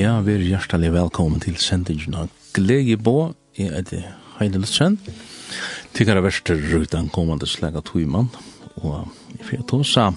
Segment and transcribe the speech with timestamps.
[0.00, 3.34] Ja, vi er hjertelig velkommen til sendingen av Glegebå.
[3.58, 4.06] Jeg heter
[4.38, 4.94] Heine Lutzen.
[5.92, 7.10] Tikkara verster rutan
[7.44, 8.30] slag av Tøyman.
[8.80, 10.14] Og jeg fyrir tåsa.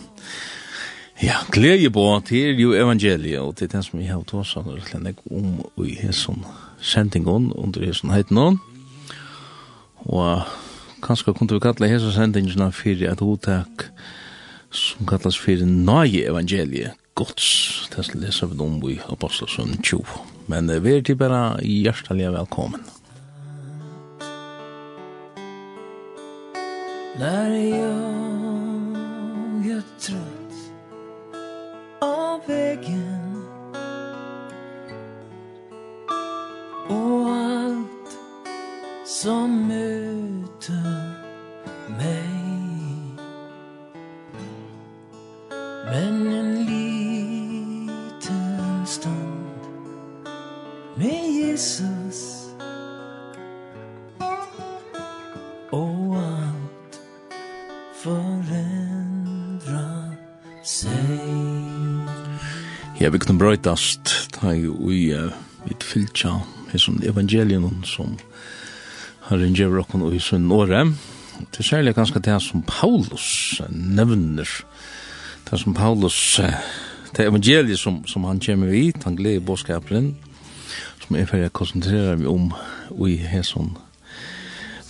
[1.19, 5.17] Ja, Glegebå, Bå til jo evangeliet, og til den som vi har tåsa når det
[5.17, 6.45] er om og i hesson
[6.79, 8.59] sendingen under hesson heiten hon.
[10.05, 10.47] Og
[11.03, 13.89] kanskje kunne vi kalle hesson sendingen fyrir et hotak
[14.71, 20.03] som kallas fyrir nøye evangeliet, gods det leser vi om i Apostelsund 20.
[20.47, 22.83] Men vi er til bare hjertelig velkommen.
[27.19, 28.22] När jag
[63.43, 65.09] brøytast ta i ui
[65.65, 66.37] vit fylgja
[66.71, 68.13] hesson evangelion som
[69.27, 70.85] herren gjør okkon ui sunn åre
[71.41, 74.47] det er særlig ganske det som Paulus nevner
[75.49, 76.39] det som Paulus
[77.17, 80.13] det evangeliet som, som han kommer vid han gleder i bådskaperen
[81.03, 82.51] som er fyrir jeg konsentrerer meg om
[82.95, 83.73] ui hesson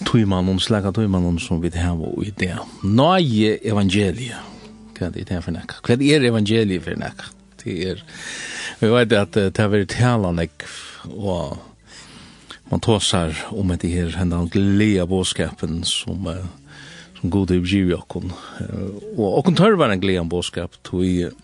[0.05, 2.57] tøymannen, slæka tøymannen som vi hava i det.
[2.83, 4.51] Nøye evangeliet.
[4.93, 5.79] Hva er det for nekka?
[5.85, 7.31] Hva er evangeliet for nekka?
[7.63, 8.01] Det er,
[8.79, 10.49] vi vet at det har vært talende,
[11.13, 11.59] og
[12.71, 16.45] man tåsar om at det er hendan glea bådskapen som, uh,
[17.19, 18.33] som god er bjiv i okkon.
[19.17, 21.03] Og okkon tørvar en glea bådskap tog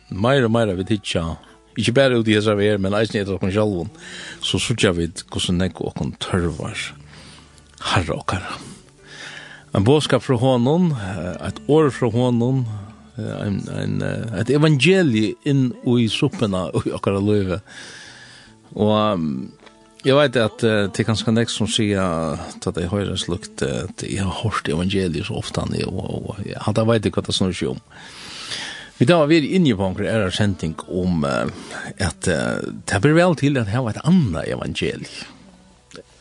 [0.10, 1.26] meir og meir vi tidsja,
[1.80, 3.92] ikke bare ut i hessar vi er, men eisen etter okkon sjalvon,
[4.44, 6.76] så sutja vi hvordan nek okkon tørvar
[7.94, 8.58] herre okkara.
[9.78, 10.92] En bådskap fra honom,
[11.46, 12.64] et år fra honom,
[13.40, 13.96] en, en,
[14.40, 17.62] et evangelie inn i suppena i okkara løyve.
[18.78, 19.30] Og um,
[20.06, 24.06] jeg vet at uh, det er ganske nek som sier at jeg har slukt at
[24.06, 27.30] jeg har hørt evangeliet så ofte han og, og, og ja, han vet ikke hva
[27.30, 27.84] det snur seg om.
[29.00, 31.48] Vi da var vi inne på en ære kjenting om uh,
[32.04, 35.30] at uh, det blir vel til at det var et annet evangelie.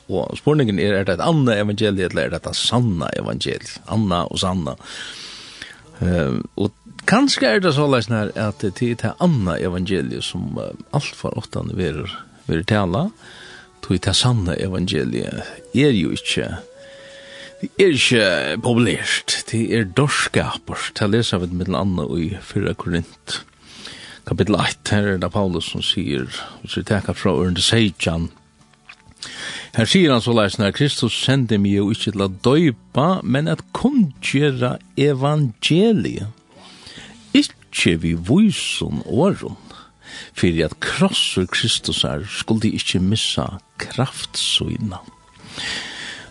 [0.09, 3.83] Og spurningen er, er det et annet evangelie, eller er det et sanna evangelie?
[3.93, 4.77] Anna og sanna.
[5.99, 6.71] Uh, og
[7.09, 11.33] Kanskje er det så leis her at det er det anna evangeliet som alt for
[11.41, 12.11] åttan verer
[12.45, 13.07] verer tala,
[13.81, 15.41] tog det sanna evangeliet
[15.73, 16.59] er jo ikke
[17.63, 23.41] Det er ikke populært, det er dorskapers, det leser vi mitt anna i 4 Korint
[24.29, 26.29] kapittel 8, her er det Paulus som sier,
[26.61, 28.29] hvis vi tenker fra Ørende Seidjan,
[29.75, 33.49] her sier han så leis når Kristus sender meg jo ikke til å døypa, men
[33.49, 36.38] at kun gjøre evangeliet
[37.69, 39.57] ikkje vi vysun åren,
[40.33, 45.03] fyrir at krossur Kristusar skulle ikkje missa kraftsyna.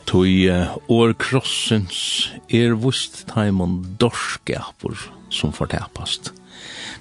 [0.07, 4.97] Tui år krossens er vust taimon dorskapur
[5.29, 6.31] som fortapast.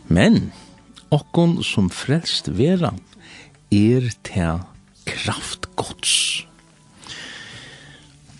[0.09, 0.51] Men
[1.15, 2.93] okkon som frelst vera
[3.71, 4.67] er ta
[5.07, 6.45] kraftgods.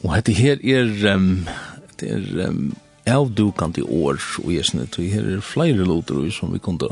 [0.03, 1.47] Og hette her er, um,
[1.99, 2.75] det er um,
[3.07, 6.91] avdukant i år og jeg snitt, og her er flere låter som vi kunne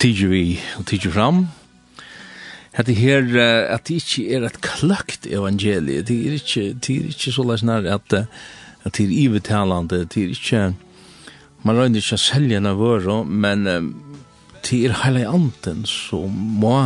[0.00, 0.44] tidje vi
[0.78, 1.46] og tidje fram.
[2.72, 3.24] At det her,
[3.74, 7.64] at det ikke er et kløkt evangelie, det er ikke, det er ikke så leis
[7.66, 8.14] nær at,
[8.84, 10.62] at det er ivetalande, det er ikke,
[11.66, 13.66] man røyner ikke å selge en av våre, men
[14.64, 16.30] det er hele anden som
[16.62, 16.76] må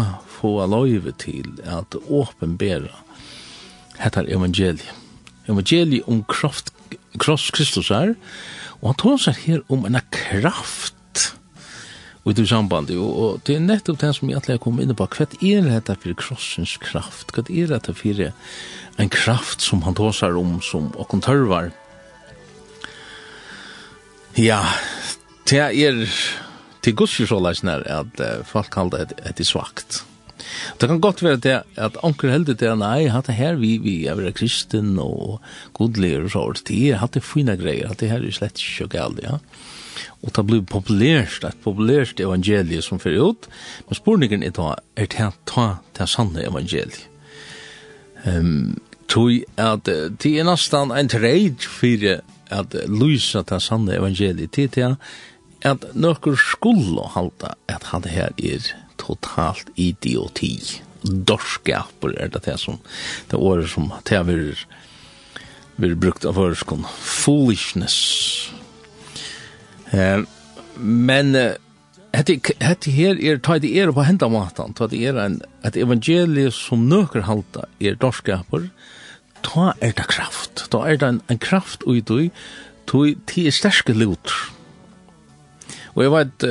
[0.41, 3.03] få aløyve til at åpenbæra
[3.99, 4.89] dette evangeliet.
[5.49, 6.73] Evangeliet om kraft
[7.21, 8.15] kross Kristus er,
[8.81, 10.93] og han tar seg her om en kraft
[12.25, 15.07] ut i sambandet, og, og det er nettopp det som jeg alltid kom inn på,
[15.13, 20.15] hva er dette for krossens kraft, hva er dette for en kraft som han tar
[20.17, 21.69] seg om, som åkken tørvar.
[24.41, 24.63] Ja,
[25.51, 26.01] det er
[26.85, 30.03] til gudsjusåleisen er at folk kaller det, det svagt.
[30.81, 33.97] Det kan godt være det at anker heldig det, nei, hatt det her vi, vi
[34.11, 35.41] er vera kristen og
[35.77, 38.91] godleir og sånt, det er hatt det fina greier, hatt det her er slett ikke
[38.97, 39.39] galt, ja.
[40.25, 43.49] Og det blir populært, et populært evangelie som fyrir ut,
[43.87, 45.69] men spurningen er da, er det her ta
[45.99, 47.11] det sanne evangelie?
[48.25, 52.23] Um, Tui at det er nesten en treid fyrir
[52.55, 54.95] at lysa det sanne evangeliet til det,
[55.65, 58.73] at nokkur skulle halda at han her er
[59.05, 60.57] totalt idioti.
[61.05, 62.81] Dorskaper er det det som,
[63.31, 64.65] det året som det er vir,
[65.77, 66.87] vi brukt av førskon.
[67.05, 67.99] Foolishness.
[69.93, 70.25] Eh,
[70.79, 71.59] men eh,
[72.15, 76.55] hette her er, ta det er på henda matan, ta det er en, et evangeliet
[76.57, 78.69] som nøker halta er dorskaper,
[79.45, 82.31] ta er det kraft, ta er det en, en kraft ui dui,
[82.91, 84.37] tui ti er sterske luter.
[85.95, 86.45] Og jeg vet,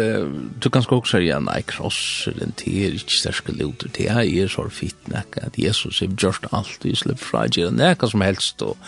[0.64, 4.52] du kan sko også gjøre, nei, kross, den til, ikke sterske luter, det er jeg
[4.54, 8.64] så fitt nekka, at Jesus har gjort alt, vi slipper fra, gjør nekka som helst,
[8.64, 8.80] og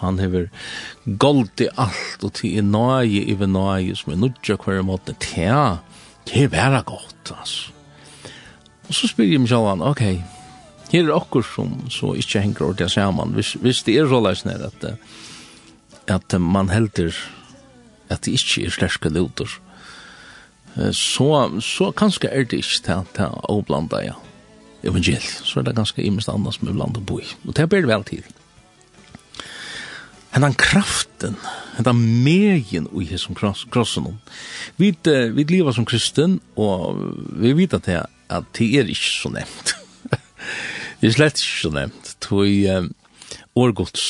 [0.00, 0.48] han har
[1.20, 5.12] gold i alt, og til i nøye, i ved nøye, som er nødja hver måte,
[5.12, 5.82] det er,
[6.30, 7.74] det er bare godt, altså.
[8.88, 10.04] Og så spyr jeg meg selv, ok,
[10.88, 14.24] her er okkur som så ikke henger over til sammen, hvis, hvis det er så
[14.24, 14.92] leisende at,
[16.08, 17.12] at man helder
[18.08, 19.58] at det ikke er sterske luter,
[20.94, 21.28] så,
[21.64, 24.16] så kanskje er det ikke til, til å blanda ja.
[24.86, 27.30] evangel, så er det ganske imest annet som er blanda på i.
[27.46, 28.26] Og det ber det vel til.
[30.34, 31.38] Hentan kraften,
[31.78, 34.18] hentan megin i hesson kross, krossen.
[34.76, 37.00] Vi, uh, vi lever som kristen, og
[37.40, 39.74] vi vet at det, at det er ikke så nevnt.
[41.00, 42.12] det er slett ikke så nevnt.
[42.22, 42.92] Tøy um,
[43.58, 44.04] årgods,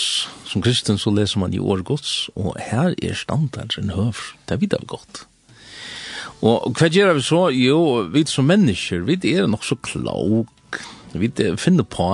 [0.51, 4.21] som kristen så leser man i årgods, og her er standarden høv.
[4.51, 5.25] Det vet vi godt.
[6.47, 7.41] Og hva gjør vi så?
[7.55, 7.81] Jo,
[8.13, 10.79] vi som mennesker, vi er nok så klok.
[11.19, 12.07] Vi finner på,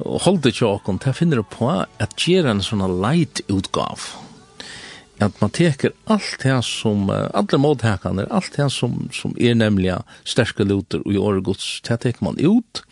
[0.00, 4.08] og det ikke åkken, til finner på at gjør en sånn light utgav.
[5.20, 9.92] At man teker alt det som, alle måthekene, alt det som, som er nemlig
[10.24, 12.82] sterske luter og i åregods, det teker man ut,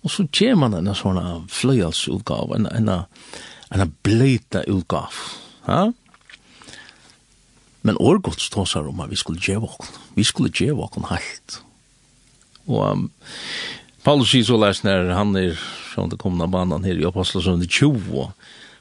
[0.00, 1.20] og så gjør man en sånn
[1.52, 5.20] fløyelsutgav, en, en, en, en bleita utgav.
[5.68, 5.90] Ja?
[7.82, 9.94] Men årgods tåsar om at vi skulle djeva okken.
[10.16, 11.60] Vi skulle djeva okken halt.
[12.68, 13.06] Og um,
[14.04, 15.56] Paulus sier så lest når han er
[15.90, 18.30] som det komna banan her i Apostelsundet 20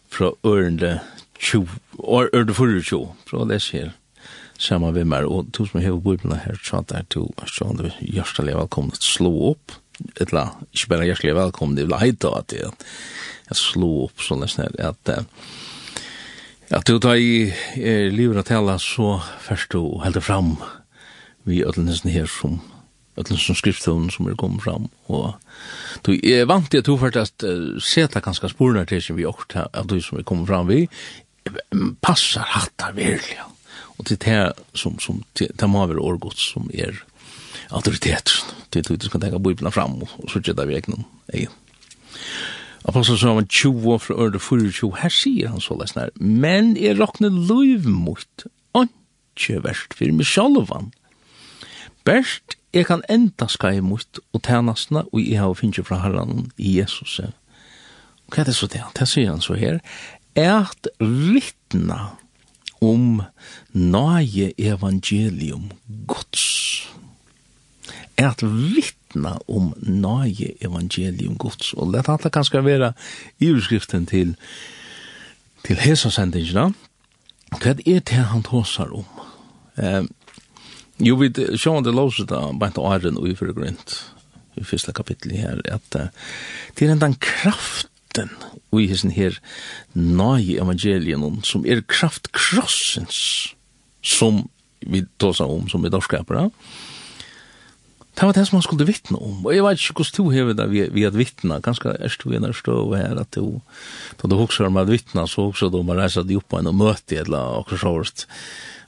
[0.09, 0.99] fra ørende
[1.39, 3.93] 20, or, ørende 40, fra les her
[4.59, 7.69] saman vi mer, og to som hever bøyblene her, så at det er to, så
[7.69, 9.75] han er hjertelig velkomne til å slå opp,
[10.19, 14.67] etla, ikke bare hjertelig velkomne, det vil heita at det er slå opp, så nesten
[14.67, 15.47] når at uh,
[16.69, 17.49] Ja, du tar i
[17.81, 20.51] er, livet å tala, så først du helder fram
[21.49, 22.59] vi ødelensen her som
[23.17, 24.85] ødelensen skriftstolen som er kommet fram.
[25.09, 25.33] Og
[26.05, 29.57] du er vant til at du først uh, seta ganske sporene til som vi gjort
[29.63, 30.83] av du som er kommet fram vi,
[32.05, 33.41] passar hatta virkelig.
[33.97, 34.43] Og til det
[34.77, 37.01] som, som til, til må være årgods som er
[37.73, 38.29] autoritet.
[38.69, 41.01] Til du skal tenke bøyblene fram og og så gjør det virkelig.
[41.33, 41.49] Ja.
[42.87, 47.29] Apostel som var 20 fra øre 24, her sier han så lesnar, men jeg råkne
[47.29, 48.47] løyv mot,
[49.39, 50.91] ikke verst for meg sjalvan.
[52.07, 56.77] Berst, jeg kan enda skai mot og tænastna, og jeg har finnst fra herran i
[56.79, 57.19] Jesus.
[57.19, 58.83] Og hva er det så det?
[58.97, 59.79] Det sier han så her,
[60.35, 62.15] at vittna
[62.81, 63.21] om
[63.73, 65.71] nage evangelium
[66.07, 66.87] gods.
[68.17, 71.73] At vittna vittna om nøye evangelium gods.
[71.73, 72.93] Og det handler kanskje å være
[73.39, 74.35] i urskriften til,
[75.63, 76.73] til hesasendingene.
[77.59, 79.05] Hva er det han tåsar om?
[79.77, 80.03] Eh,
[80.99, 84.13] jo, vi sjåan det låser da, bare til æren og uføregrynt,
[84.59, 86.09] i første kapittel her, at uh,
[86.75, 88.29] det er den kraften
[88.73, 89.37] og i hessen her
[89.95, 93.55] nøye evangelien som er kraftkrossens
[94.03, 94.49] som
[94.81, 96.51] vi tåsar om, som vi dorskaper av,
[98.19, 99.45] Det var det som man skulle vittna om.
[99.47, 101.61] Og jeg vet ikke hvordan du hever det vi at vittna.
[101.63, 103.61] Ganske er du en stå her at du,
[104.19, 106.59] da du hokser om at vittna, så hokser du om å reise deg opp på
[106.59, 108.25] en og møte et eller annet sånt.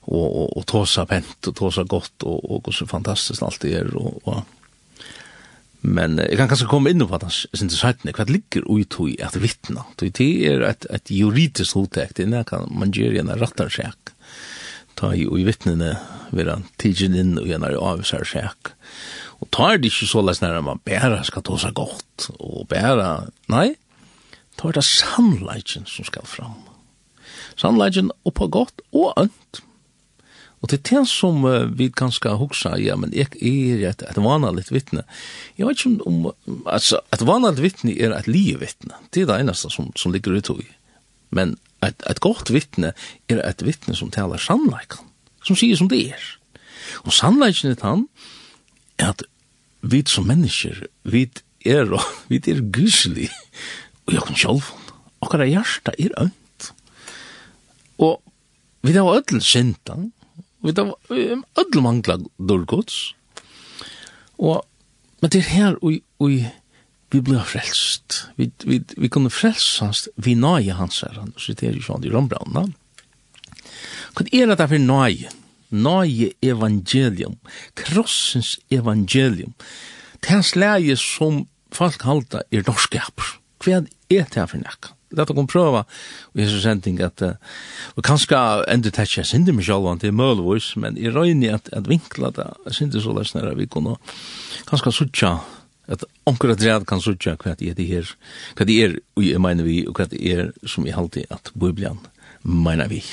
[0.01, 3.93] Og, og, og tåsa pent og tåsa godt og, og hvordan fantastisk alt det er.
[3.95, 4.43] Og, og.
[5.81, 9.15] Men jeg kan kanskje komme inn på at jeg synes det hva ligger ut i
[9.23, 9.88] at vittna?
[9.95, 14.11] Det er et, et juridisk hotek, det er kan man gjør en rattarsjekk.
[15.00, 15.95] Ta i, i vittnene
[16.35, 18.75] vera tidsin inn og gjerne avsar sjekk.
[19.41, 23.31] Og tar det ikke så lest nærmere, man bare skal ta seg godt, og bare,
[23.51, 23.71] nei,
[24.60, 26.60] tar det sannleggen som skal fram.
[27.60, 29.62] Sannleggen oppå godt og ønt.
[30.62, 34.67] Og til det som uh, vi ganske hugsa, ja, men jeg er et, et vanlig
[34.69, 35.03] vittne.
[35.57, 38.93] Jeg vet ikke om, um, altså, et vanlig vittne er et livvittne.
[39.10, 40.67] Det er det eneste som, som ligger ut i.
[41.33, 42.93] Men et, et godt vittne
[43.31, 45.01] er et vittne som taler sannleggen,
[45.48, 46.29] som sier som det er.
[47.07, 48.05] Og sannleggen er han,
[49.08, 49.24] at
[49.81, 51.27] vi som mennesker, vi
[51.65, 51.91] er,
[52.29, 53.29] vi er gyselig,
[54.05, 54.72] og jeg kan sjálf,
[55.22, 56.72] og hva er ønt.
[58.01, 58.22] Og
[58.81, 60.12] vi har ødel syndan,
[60.62, 63.13] vi har ødel mangla dårgods,
[64.38, 64.65] og
[65.22, 66.31] men det er her og, og
[67.12, 68.24] vi blir frelst.
[68.36, 72.65] Vi, vi, vi kunne frelsast, vi nøye hans her, han siterer jo sånn i rombraunna.
[74.15, 75.29] Hva er det for nøye?
[75.72, 77.38] nøye evangelium,
[77.75, 79.54] krossens evangelium,
[80.22, 83.24] det slæge som folk halda er norskap.
[83.62, 84.96] Hva er det for nekka?
[85.12, 85.82] Lett å prøva
[86.40, 87.34] i hese sending at uh,
[88.00, 88.38] og kanskje
[88.72, 93.01] endur tætja sindi mig sjálvan til mølvois, men i røyni at, at vinkla det sindi
[93.04, 93.98] så lesnere vi kunne
[94.70, 95.34] kanskje sutja
[95.92, 98.13] at onkra dræd kan sutja hva det er det her,
[98.56, 101.51] hva det er og jeg mener vi og hva det er som vi halde at
[101.60, 102.00] Biblian
[102.44, 103.04] mener vi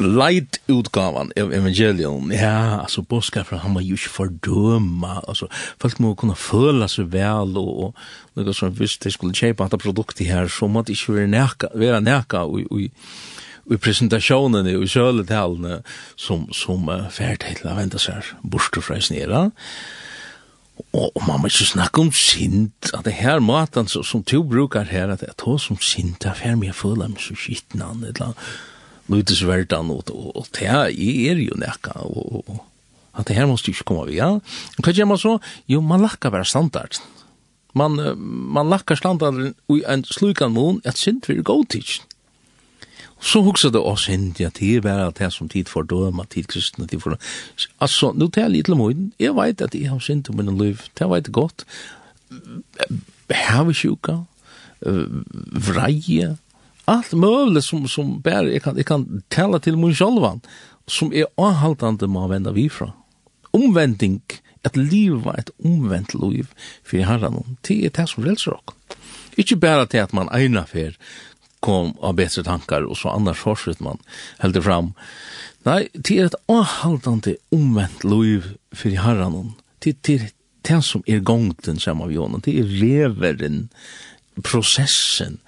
[0.00, 2.30] light utgavan av evangelion.
[2.34, 5.22] Ja, alltså boskar för han var ju för döma.
[5.28, 7.96] Alltså folk må kunna føla sig väl och, och
[8.34, 12.00] något som visst de skulle köpa att produkter här så man inte vill näka, vara
[12.00, 12.80] näka och, och,
[13.64, 15.82] och i presentationen och i kjöletalen
[16.16, 19.50] som, som uh, färdheten väntar sig borster från snera.
[20.92, 24.42] Og, og man må ikke snakke om sint, at det her maten som, som to
[24.42, 27.22] brukar her, at det er to som sint, det er ferdig med å føle meg
[27.22, 28.46] så skittende, et eller annet
[29.10, 32.66] mytesverdan verdan og og det er ju näka och, och
[33.12, 34.30] att det her måste ju komma via.
[34.78, 35.40] Och vad gör man så?
[35.66, 36.94] Jo, man lackar bara standard.
[37.72, 38.18] Man,
[38.52, 42.04] man lackar standard i en slukan mån att synd för godtidsen.
[43.20, 46.46] Så hugsar det oss hin, ja, det er bare det som tid for døma, tid
[46.48, 47.20] kristne, tid for døma.
[47.80, 49.10] Altså, nu tar jeg litt om høyden.
[49.20, 50.80] Jeg vet at jeg har synd om min liv.
[50.96, 51.66] Det vet jeg godt.
[53.28, 54.22] Havesjuka,
[55.68, 56.38] vreie,
[56.90, 60.40] allt möjligt som som bär jag kan jag kan tala till mig själv
[60.86, 62.92] som är anhaltande man vända vi från
[63.50, 64.20] omvändning
[64.62, 64.76] att
[65.24, 66.46] var ett omvänt liv
[66.84, 68.74] för Herren det är det som frälser oss
[69.36, 70.96] inte bara till att man ena för
[71.60, 73.98] kom av bättre tankar och så annars fortsätter man
[74.38, 74.92] helt fram.
[75.62, 80.26] Nej det är ett anhaltande omvänt liv för Herren det till
[80.62, 83.68] det som är gångten som av Jonan det är reveren
[84.42, 85.38] processen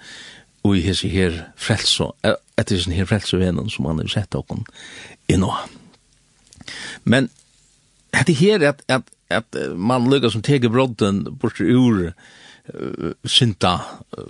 [0.63, 4.65] og i hese her frelso, etter hese her frelso venen som han har sett okon
[5.31, 5.51] inno.
[7.03, 7.29] Men
[8.15, 13.77] hette her at, at, at man lukka som teger brodden bort ur uh, synta,
[14.17, 14.27] uh,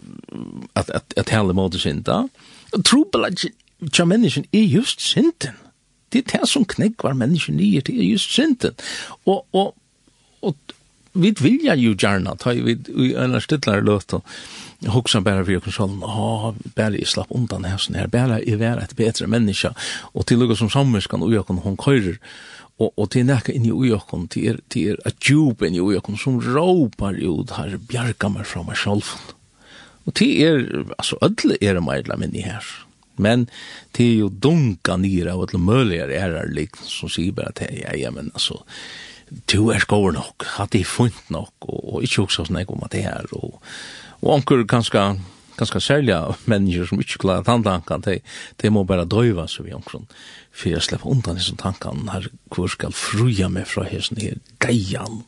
[0.75, 2.23] at, at, at hele måte synta,
[2.85, 3.45] trobel at
[3.91, 5.59] tja menneskjen er just synten.
[6.13, 8.75] Det er det som knekvar menneskjen i, det er just synten.
[9.25, 9.73] Og, og,
[10.41, 10.55] og,
[11.13, 14.25] vi vilja ju gärna ta vi i en stittlar låt och
[14.87, 15.99] hugsa bara för kontrollen.
[16.01, 18.07] Ja, bara i slapp undan här sån här.
[18.07, 19.73] Bara i vara ett bättre människa.
[20.01, 22.17] Och till något som samviskan och jag kan hon körer.
[22.77, 25.79] Och och till näka in i ujakon till er till er att djup in i
[25.79, 29.05] ujakon som ropar ut här bjärka mig från mig själv.
[30.03, 32.63] Och till er altså öll det meg men i här.
[33.15, 33.47] Men
[33.91, 37.95] till ju dunka nira og öll möjliga er er lik som säger bara til ja
[37.95, 38.63] ja men alltså
[39.51, 42.71] du er skover nok, at det er funt nok, og, og ikke også sånn jeg
[42.71, 43.59] om at det er, og,
[44.21, 45.03] og anker ganske,
[45.57, 48.19] ganske særlige mennesker som ikke klarer tanntanken, de,
[48.61, 50.05] de må bare drøyve seg vi omkring,
[50.53, 52.11] for jeg slipper undan disse tankene.
[52.13, 55.23] Her, hvor skal fruja meg fra hessen her deian,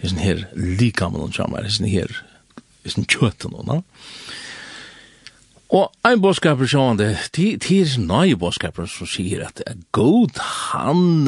[0.00, 2.10] hessen her likamelen kommer, hessen her,
[2.86, 3.86] hessen kjøten og noe.
[5.74, 9.64] Og ein boskaper sjåan det, det er nøye boskaper som sier at
[9.96, 11.26] god han,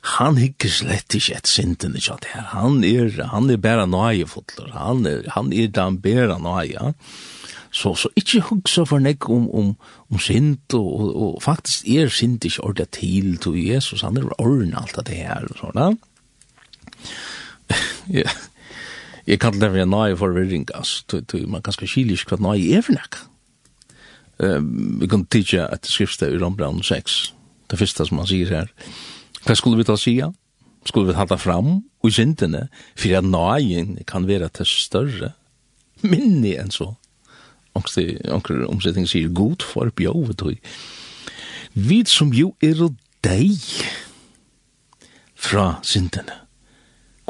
[0.00, 2.46] han hikker slett ikke et synden ikke at her.
[2.54, 4.72] Han er, han er bare nøye fotler.
[4.72, 6.94] han er, han er den bare nøye.
[7.70, 9.74] Så, så ikke hugsa for nek om, om,
[10.10, 14.26] om synd, og, og, og faktisk er synd ikke ordet til til Jesus, han er
[14.38, 15.90] ordentlig alt av det her, og da.
[18.20, 18.30] ja.
[19.26, 22.82] Jeg kan det være nøye forvirring, altså, man kan skal skilje ikke hva nøye er
[22.82, 23.20] for nek.
[24.40, 27.34] Um, Vi kan tidsja at skriftet i Rombrand 6,
[27.70, 28.70] det første som han sier her,
[29.46, 30.30] Hva skulle vi ta sija?
[30.86, 35.32] Skulle vi halda fram og syndene, for at nøyen kan være til større
[36.02, 36.94] minni enn så.
[37.76, 40.56] Anker omsetning sier god for bjovet og
[41.74, 43.60] vi som jo er og deg
[45.38, 46.34] fra syndene.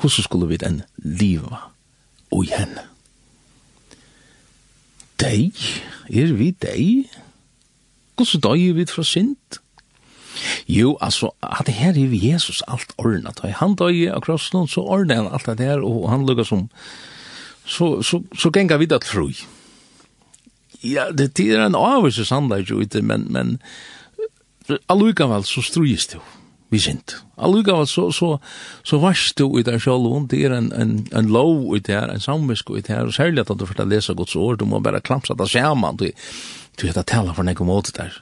[0.00, 1.58] Hvordan skulle vi den liva
[2.32, 2.78] og igjen?
[5.20, 5.52] Deg?
[6.08, 7.10] Er vi deg?
[8.16, 9.60] Hvordan døg er vi fra synd?
[10.70, 13.40] Jo, altså, at det her er Jesus alt ordnet.
[13.60, 16.68] Han døg av krossen, så ordnet han alt det her, og han lukket som,
[17.66, 19.30] så, så, så genga vi det fru.
[20.82, 23.58] Ja, det, det er en avvise sannleik, jo, ikke, men, men,
[24.88, 26.22] allukavall så struis det jo,
[26.72, 27.18] vi sint.
[27.36, 28.30] Allukavall så, så,
[28.86, 32.08] så varst du i det sjálf, det er en, en, en lov i det her,
[32.08, 34.80] en samvisk i det her, og særlig at du får lesa Guds ord, du må
[34.80, 36.08] bare klamsa det saman, du,
[36.80, 38.20] du heter tala for nek om åter der.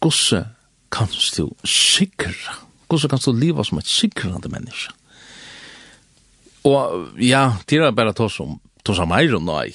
[0.00, 0.46] Gosse,
[0.96, 2.56] kanst du sikra?
[2.88, 4.94] Hvordan kanst du leva som et sikrande menneske?
[6.66, 9.68] Og ja, det er bare tås om, tås om eier og nei,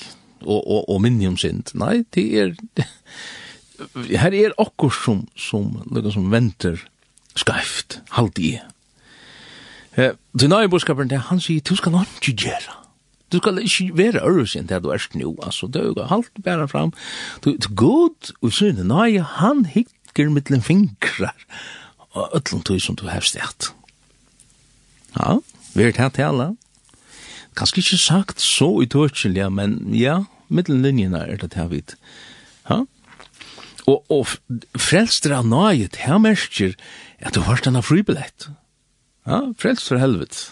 [0.43, 1.71] og, og, og minni om sint.
[1.79, 2.55] Nei, det er,
[4.23, 6.83] her er okkur som, som, lukka som venter
[7.39, 8.01] skreift,
[8.43, 8.57] i.
[9.95, 12.81] Eh, du nøye borskaperen, han sier, du skal nok ikke gjøre
[13.31, 16.67] du skal ikke være øres enn det du er nu, altså, du er halt bæra
[16.67, 16.91] fram.
[17.43, 21.35] Du, du god, og sønne, nøye, han hitt glimpger mittlen fingrar
[22.11, 23.71] og öllum tog som du hefst eit.
[25.15, 25.39] Ja,
[25.75, 26.53] vi er tæt tæla.
[27.55, 31.95] Kanskje ikkje sagt så utøtjelja, men ja, mittlen linjena er det tævit.
[32.69, 32.83] Ja,
[33.89, 34.27] og, og
[34.79, 36.75] frelster av nøyet, her merker
[37.19, 38.49] at du har denne fribillett.
[39.27, 40.51] Ja, frelst for helvet.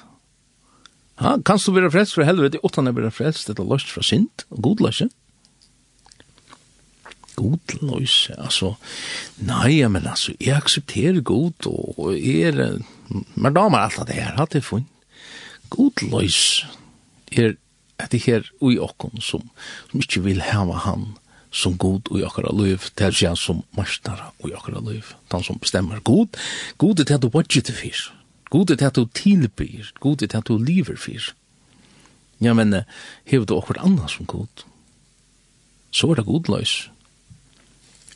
[1.19, 4.47] Ja, kanst du være frelst for helvet, utan å være frelst etter løst fra synd,
[4.49, 5.09] og god løsje
[7.39, 8.73] god løs, altså,
[9.47, 12.77] nei, men altså, jeg aksepterer god, og jeg er,
[13.09, 14.87] men da er alt det her, hatt det funn,
[15.73, 16.43] god løs
[17.31, 17.55] er
[17.99, 19.43] at det her ui okkon som,
[19.91, 21.11] som ikke vil hava han
[21.51, 25.59] som god ui okkara løyv, det er sier som mastara ui okkara løyv, han som
[25.61, 26.01] bestemmer.
[26.05, 26.37] God,
[26.77, 28.09] god er det du budgeter fyr,
[28.53, 31.31] god er det du tilbyr, god er det du lever fyr,
[32.39, 32.83] ja, men
[33.27, 34.63] hever du okkara anna som god,
[35.91, 36.77] så er det godløys,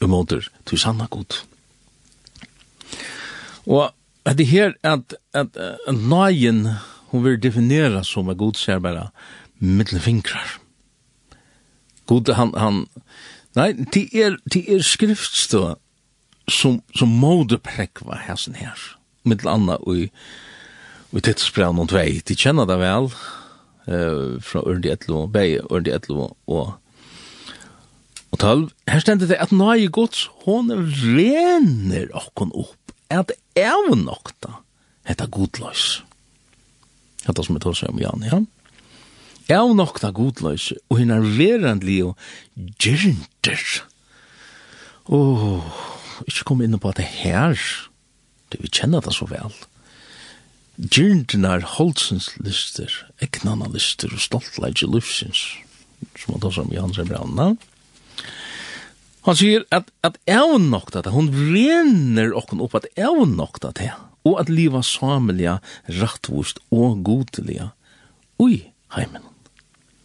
[0.01, 1.41] umåter til sanna god.
[3.65, 3.91] Og
[4.25, 6.67] at det her, at, at, at nøyen,
[7.12, 9.09] hun vil definere som er god, ser bare
[9.59, 10.59] middelfingrar.
[12.05, 12.85] God, han, han,
[13.55, 15.75] nei, det er, det er skriftstå
[16.51, 18.79] som, som modeprekva hæsen her,
[19.23, 20.09] middel anna og
[21.13, 23.12] Og det sprer noen tvei, de kjenner det vel,
[23.85, 26.73] uh, fra Ørndi Etlo, Bei Ørndi Etlo og
[28.34, 34.56] Og tølv, her stendet det at nøye gods, hon rener okkon opp, at evn nokta,
[35.06, 36.02] hetta godløs.
[37.28, 38.39] Hetta som vi tar seg om Jan, ja.
[39.54, 42.17] Evn nokta godløs, og hun er verandlig og
[42.82, 43.62] gyrnter.
[45.13, 45.84] Åh, oh,
[46.26, 47.60] ikke kom inn på at det her,
[48.50, 49.54] det vi kjenner det så vel.
[50.82, 52.89] Gyrndene er holdsens lyster,
[53.22, 55.43] eknana lyster og stoltleidje livsins,
[56.17, 57.69] som man tar seg om Jan, som er annet.
[59.23, 63.29] Han sier at, at jeg er nok det, hun renner okken opp at jeg er
[63.29, 63.91] nok det,
[64.27, 65.57] og at liva samelige,
[65.99, 67.69] rattvust og godelige,
[68.41, 68.65] ui
[68.97, 69.23] heimen.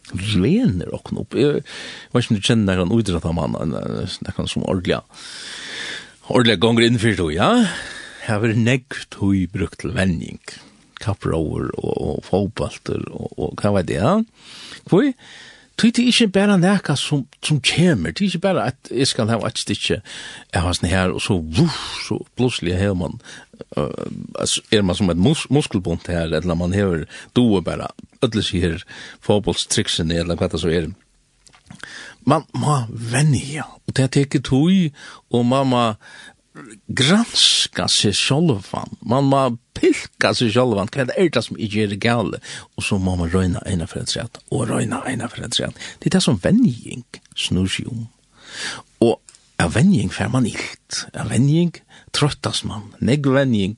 [0.09, 1.35] Renner okken opp.
[1.37, 3.75] Jeg vet ikke om du kjenner han uidrat av mann,
[4.25, 5.01] nekken som ordelig,
[6.31, 7.51] ordelig gonger innfyrt, ja.
[8.23, 10.39] Jeg har vært negt hui brukt til vending,
[11.03, 14.81] kapprover og, og fotballter, og, og hva vet jeg, ja.
[14.89, 15.11] Hvor?
[15.79, 19.29] Tui det ikke bare nekka som, som kommer, det er ikke bare at jeg skal
[19.31, 23.15] ha et stikje jeg har sånn her, og så vuff, så plutselig er man,
[23.79, 23.87] uh,
[24.75, 27.05] er man som et mus muskelbunt her, eller man hever
[27.37, 27.87] doer bare,
[28.19, 28.83] ødelig sier
[29.23, 30.89] fotbollstriksen, eller hva det så er.
[32.27, 34.89] Man må vennja, og det er ikke tui,
[35.31, 35.85] og man må
[36.87, 38.97] granska seg sjálvan.
[39.01, 39.41] Man må
[39.77, 40.91] pilka seg sjálvan.
[40.91, 42.41] Hva er det som ikke er gale?
[42.77, 44.41] Og så må man røyna eina for et sett.
[44.51, 45.75] og røyna eina for et sett.
[45.99, 48.07] Det er det som venjing snur seg om.
[49.05, 49.19] Og
[49.59, 51.05] av venjing fer man illt.
[51.13, 51.73] Av venjing
[52.15, 52.93] trøttas man.
[52.99, 53.77] Negg venjing.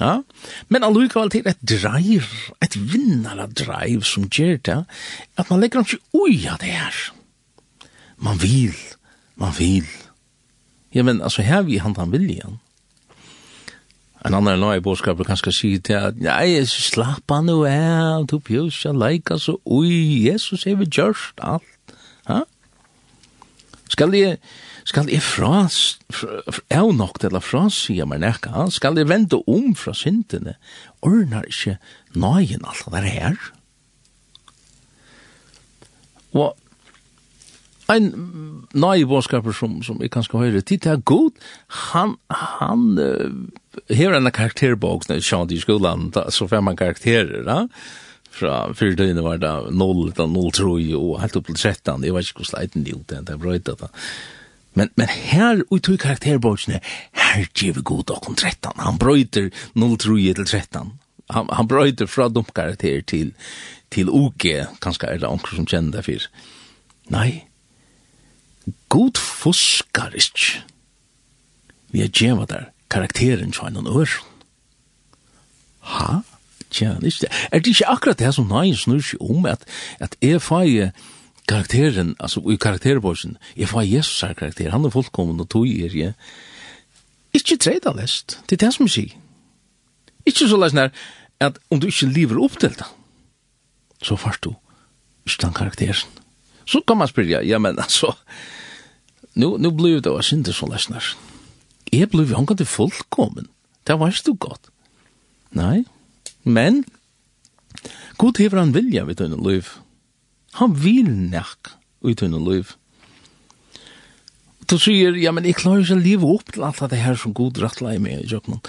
[0.00, 0.20] Ja?
[0.68, 2.28] Men allukval til et dreiv,
[2.62, 4.78] et vinnara dreiv som gjør det,
[5.36, 7.00] at man legger ikke ui av det her.
[8.20, 8.76] Man vil,
[9.36, 10.09] man vil, man vil
[10.94, 12.58] Ja, men altså, her vi han han viljan.
[14.24, 18.26] En annan lag i bådskapet kan skal si til at, nei, slapp han jo av,
[18.28, 21.94] du bjösa, lajka så, oj, Jesus är vi gjørst alt.
[22.26, 22.42] Ha?
[23.88, 24.36] Skal jeg,
[24.84, 25.64] skal jeg fra,
[26.70, 30.58] er nok til å frasige meg nekka, skal jeg vende om fra syndene,
[31.00, 31.78] ordnar ikke
[32.12, 33.40] nøyen alt det her.
[36.36, 36.54] Og
[37.96, 38.10] en
[38.72, 41.38] nei bådskaper som, som jeg kanskje høyre, tid er god,
[41.90, 46.62] han, han, uh, her er en karakterbok, når jeg kjent i skolan, da, så får
[46.66, 47.64] man karakterer, da,
[48.30, 52.14] fra fyrir døgnet var det 0, da 0 troi, og helt opp til 13, jeg
[52.14, 53.90] var ikke hvor sleiten de gjorde, det er brøyta da.
[54.78, 56.78] Men, men her, ut i karakterbokene,
[57.18, 60.94] her gjev god okkom 13, han brøyter 0 troi til 13,
[61.34, 63.34] han, han brøyter fra dumt karakter til,
[63.90, 66.26] til oke kanskje er det anker som kjenner det fyrir.
[67.10, 67.49] Nei,
[68.90, 70.64] god fuskar ikkje.
[71.90, 74.10] Vi er djeva der karakteren til en ør.
[75.80, 76.20] Ha?
[76.70, 77.30] Tja, ikke det.
[77.52, 79.64] Er det ikke akkurat det som nei snur seg om at,
[79.98, 80.92] at jeg feie
[81.50, 85.96] karakteren, altså i karakterbåsen, jeg feie Jesus er karakter, han er fullkommen og tog er
[85.96, 86.14] jeg.
[87.34, 89.18] Ikke treda lest, det er det som jeg sier.
[90.26, 90.94] Ikke så lest nær
[91.40, 92.86] at om du ikke lever opp til det,
[94.02, 94.54] så fyrst du
[95.26, 96.18] ikke den karakteren.
[96.66, 98.14] Så kan man spyrja, ja men altså,
[99.34, 101.04] nu, nu blev det også ikke så løsner.
[101.92, 103.48] Jeg blev jo til fullkommen.
[103.86, 104.70] Det var du så godt.
[105.50, 105.84] Nei,
[106.44, 106.84] men
[108.18, 109.66] God hever han vilja vid tøyne liv.
[110.60, 111.72] Han vil nek
[112.04, 112.74] vid tøyne liv.
[114.70, 117.34] Du sier, ja, men jeg klarer ikke å leve opp til alt det her som
[117.34, 118.60] God rattler i meg i jøkken,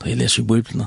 [0.00, 0.86] da jeg leser i Bibelen.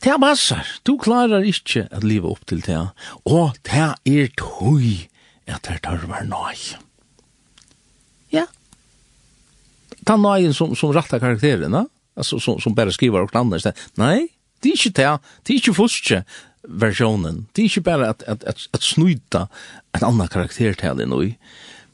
[0.00, 0.68] Det er massar.
[0.86, 2.78] Du klarer ikke å leve opp til det,
[3.26, 5.08] og det er tøy
[5.50, 6.62] at det tørver nøy.
[8.32, 8.46] Ja.
[10.06, 11.86] Ta nøyen som, som rattar karaktererna,
[12.20, 13.72] Altså, som, som bare skriver och sted.
[13.94, 14.28] Nei,
[14.62, 15.18] det er ikke det.
[15.46, 16.24] Det er inte første
[16.68, 17.46] versjonen.
[17.56, 19.46] Det er inte bare at, at, at, at snuta
[19.94, 21.34] en annan karakter til det nu.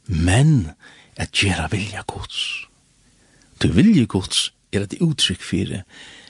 [0.05, 0.71] Men
[1.15, 2.67] at göra vilja gods.
[3.63, 5.83] Du vilja gods er et uttrykk for det.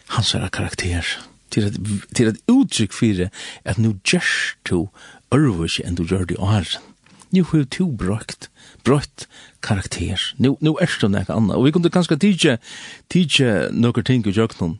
[0.08, 1.06] Hans er karakter.
[1.50, 1.80] Til ett,
[2.16, 4.90] til ett uttrykk for det nu görs du
[5.34, 6.84] ørvus enn du gjør det åren.
[7.32, 8.50] Nu har du brukt,
[8.88, 9.28] brøtt
[9.62, 10.22] karakter.
[10.40, 11.56] Nu nu er det noe annet.
[11.56, 12.58] Og vi kunne kanskje tidje,
[13.12, 14.78] tidje noen ting i jøkken.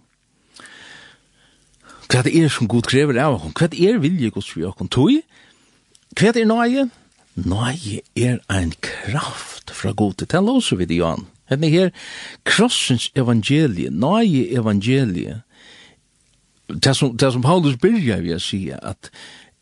[2.08, 3.54] Hva det er som god krever av henne?
[3.54, 4.88] Hva er vilje god for jøkken?
[4.88, 5.22] Tøy?
[6.16, 6.88] Hva det er nøye?
[7.38, 11.28] Nøye er en kraft fra god til tell oss vid Johan.
[11.52, 11.92] Henne her,
[12.48, 15.42] krossens evangelie, nøye evangelie.
[16.68, 19.12] Det som, det som Paulus byrja vi å si, at,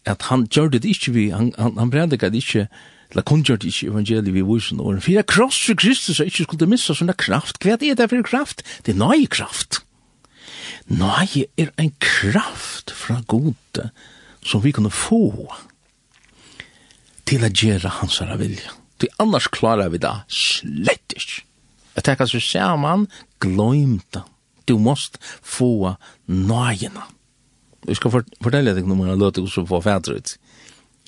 [0.06, 2.68] at han gjør det ikke vi, han, han, han predikar det ikke,
[3.16, 6.96] la kunjar dich evangeli vi wusen og fyrir kross for Kristus er ikkje skulle missa
[6.96, 7.62] sånne kraft.
[7.64, 8.64] Hva er det for kraft?
[8.84, 9.82] Det er nøye kraft.
[10.92, 13.90] Nøye er en kraft fra gode
[14.46, 15.48] som vi kunne få
[17.26, 18.76] til å gjøre hans herre vilja.
[19.02, 21.44] Til annars klarar vi det slett ikke.
[21.96, 23.08] Jeg tenker så ser man
[23.44, 24.26] gløymta.
[24.68, 25.96] Du måst få
[26.28, 27.08] nøyena.
[27.86, 30.36] Jeg skal fortelle deg noe om jeg løter hos å få fædret.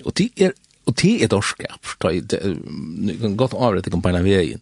[0.06, 0.54] Og det er
[0.88, 4.62] og te er dorskap, du kan godt avrette kom på en av veien,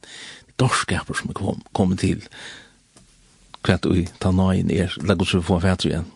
[0.59, 2.25] dorskaper som er kom, kommet til
[3.65, 6.07] hva du ta nøyen er, la god så få fætre igjen.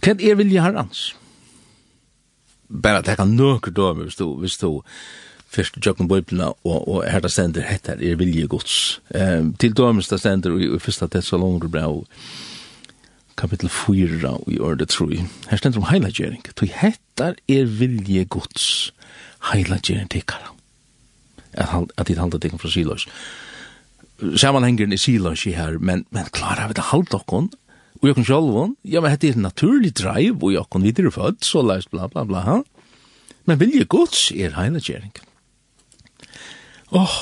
[0.00, 1.00] Hva er vilje herrens?
[2.70, 4.82] Bare at jeg kan nøkker døme hvis du, hvis du
[5.50, 9.00] først jøkken bøyblina og, og her det stender, hette er vilje gods.
[9.14, 12.06] Um, til dømes det stender i, i første tesalonger brev, og
[13.40, 15.22] kapittel 4 i ordet troi.
[15.48, 16.42] Her stender om heilagjering.
[16.56, 18.66] Toi hettar er vilje gods
[19.50, 20.52] heilagjering tikkara.
[21.56, 23.06] At dit halda tikkara fra silos.
[24.36, 27.48] Samanhengeren er silos i her, men, men klara vi det halda okkon,
[28.00, 31.90] og jokken sjálfon, ja, men hette er naturlig dreiv, og jokken videre født, så leist
[31.92, 32.44] bla bla bla.
[32.44, 32.60] Ha?
[33.48, 35.12] Men vilje gods er heilagjering.
[36.90, 37.18] Åh, oh,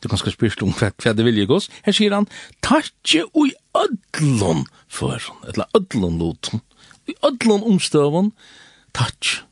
[0.00, 2.28] du kan skal spyrt om hva, hva det vilje gos, Her sier han,
[2.64, 6.64] takkje ui ödlun for, eller ödlun loten,
[7.08, 8.32] ui ödlun omstøvun,
[8.96, 9.44] Tartje.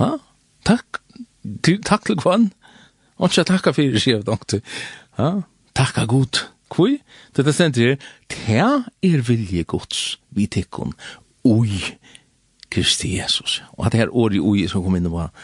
[0.00, 0.16] Ha?
[0.64, 1.02] Takk,
[1.84, 2.50] takk til kvann.
[3.20, 4.56] Og ikke takka fyrir, sier jeg dankt.
[5.18, 5.42] Ha?
[5.76, 6.46] Takka god.
[6.72, 7.02] kvui,
[7.36, 7.98] det er stendt her,
[8.32, 8.68] ta
[9.04, 10.94] er vilje gods, vi tikkun,
[11.44, 11.82] ui
[12.72, 13.60] Kristi Jesus.
[13.76, 15.34] Og at det her åri ui som kom inn og var,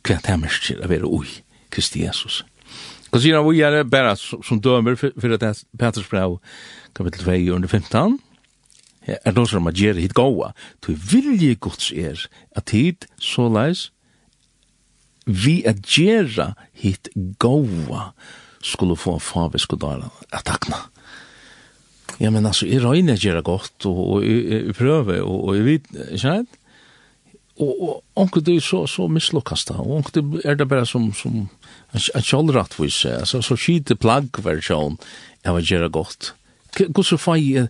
[0.00, 1.28] hva det er mest til å være ui
[1.68, 2.40] Kristi Jesus.
[3.12, 6.38] Og sier han, vi er bare som dømer for at Petrus brev
[6.96, 8.20] kapittel 2 under 15.
[9.06, 13.90] Er det som er hit gåa, til vilje gods er at hit såleis
[15.26, 18.12] vi er gjerne hit gåa
[18.62, 20.78] skulle få favisk og dara at takna.
[22.20, 26.58] Ja, men altså, jeg røyner gjerne godt, og jeg prøver, og jeg vet, ikke sant?
[27.62, 31.48] Og onkel du så, så mislukkast da, og onkel du er det bare som, som,
[31.92, 34.98] en kjallratt vi se, altså, så skite plagg versjon,
[35.44, 36.32] jeg var gjøre godt.
[36.72, 37.66] Gå så fei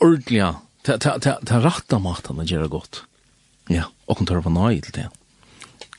[0.00, 0.54] ordelig,
[0.86, 3.02] ta ratta matan er gjerra godt.
[3.70, 5.08] Ja, og hun tar på nøy til det.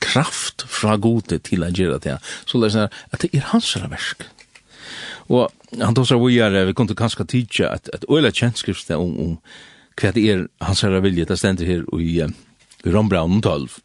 [0.02, 2.18] Kraft fra gode til å gjøre det.
[2.44, 4.26] Så det er at det er hans verk.
[5.30, 9.14] Og han tar seg vi er, vi kunne kanskje tidsa at, at øyla kjennskrift om,
[9.14, 9.38] om
[10.00, 13.78] hva det er hans herre vilje, det stender her i, i Rombraunen 12.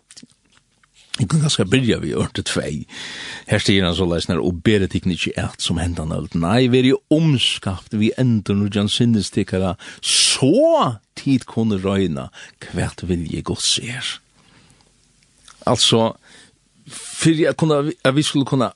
[1.18, 2.86] Jeg kan ganske byrja vi ørte tvei.
[3.50, 6.38] Her stiger han så leisner, og bere tikkene ikke eit som hendan alt.
[6.38, 12.30] Nei, vi er jo omskapt, vi ender noe jan sinnestikkara, så tid kunne røyna
[12.70, 14.18] hvert vilje gods er.
[15.68, 16.12] Altså,
[16.88, 18.72] fyrir jeg kunne, at vi skulle kunne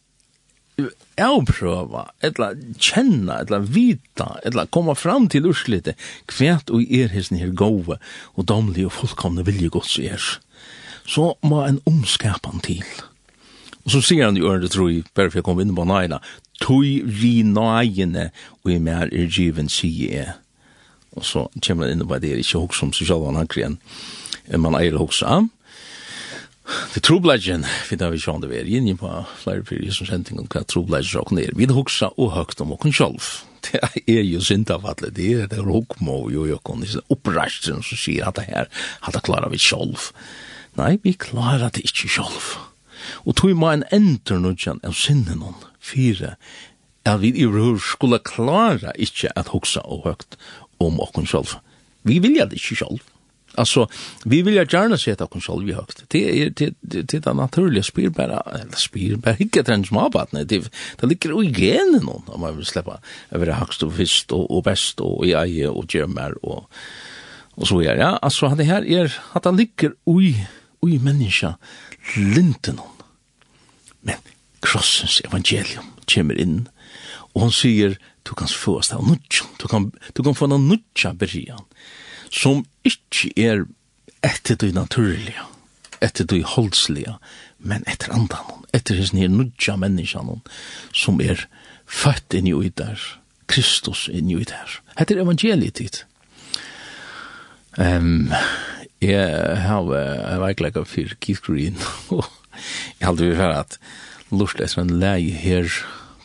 [1.21, 2.51] avprøva, etla
[2.81, 5.93] kjenna, etla vita, etla komma fram til urslite,
[6.31, 7.99] hvert og er hesten her gove,
[8.33, 10.31] og domlig og fullkomne vilje gods er
[11.11, 12.85] så må en omskapan til.
[13.85, 16.21] Og så sier han i ørende tror jeg, bare for jeg kom inn på nøyla,
[16.61, 18.29] tøy vi nøyene,
[18.61, 20.35] og i mer er given sige jeg.
[21.17, 23.79] Og så kommer han inn på det, ikke hos som sosialen han kren,
[24.57, 25.49] man eier hos ham.
[26.93, 29.09] Det trobladgen, for det har vi sjående vi er inn på
[29.41, 31.55] flere fyrir som sending om hva trobladjen råkken er.
[31.57, 33.25] Vi hoksa og høgt om okken sjolv.
[33.65, 37.13] Det er jo synd av alle det er det råkmo jo jo okken, det er
[37.13, 38.71] opprasjen som sier at det her,
[39.05, 39.99] at det klarer vi sjolv.
[39.99, 42.55] Det Nei, vi klarar det ikkje sjálf.
[43.25, 46.35] Og tog ma en enter nudjan av sinnen hon, fire,
[47.05, 50.37] at vi i rur skulle klara ikkje at hugsa og høgt
[50.79, 51.57] om okkun sjálf.
[52.03, 53.07] Vi vilja det ikkje sjálf.
[53.55, 53.87] Alltså,
[54.25, 56.03] vi vill ju gärna se att hon själv högt.
[56.07, 61.43] Det är det det är naturligt spirbara eller spirbara hicka den småbarn det det ligger
[61.43, 62.99] i genen hon, om man vill släppa
[63.31, 66.69] över det högst og först och, og best och i eje och gjemmer och
[67.55, 68.01] och så är det.
[68.01, 70.47] Ja, alltså det här er, att han ligger i
[70.81, 71.55] ui menneska
[72.15, 73.03] linten hon.
[74.01, 74.21] Men
[74.61, 76.65] krossens evangelium kommer inn,
[77.33, 80.67] og hon sier, du kan få oss av nudjan, du kan, du kan få en
[80.67, 81.63] nudja berian,
[82.31, 83.63] som ikkje er
[84.25, 85.47] etter du naturliga,
[86.01, 87.17] etter du holdsliga,
[87.57, 90.43] men etter andan hon, etter hans nir nudja menneska hon,
[90.93, 91.47] som er
[91.85, 92.99] født inn i ui der,
[93.51, 94.79] Kristus inn i ui der.
[94.95, 96.03] Hette er evangeliet dit.
[97.77, 98.31] Um,
[99.01, 101.79] Jeg har en veiklegg av fyr Keith Green,
[102.13, 102.25] og
[102.99, 103.77] jeg halte vi for at
[104.31, 105.67] lort etter en lei her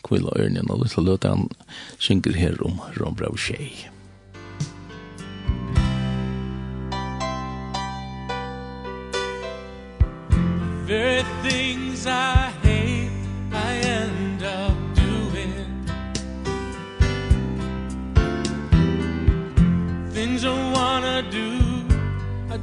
[0.07, 1.49] kvilla ørnen, og lort løte han
[1.99, 3.96] synger her om Rombrau Shea.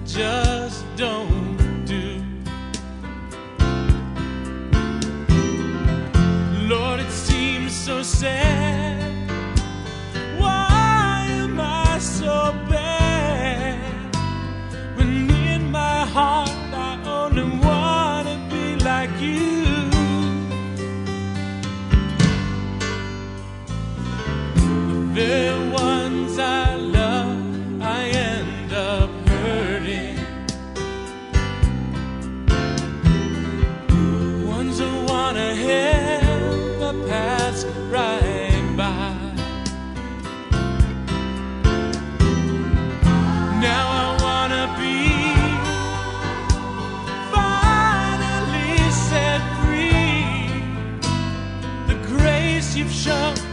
[0.06, 2.22] just don't do.
[6.68, 9.30] Lord it seems so sad.
[10.38, 14.14] Why am I so bad?
[14.96, 19.64] When in my heart I only want to be like you.
[25.14, 25.53] There
[52.86, 53.43] אפשר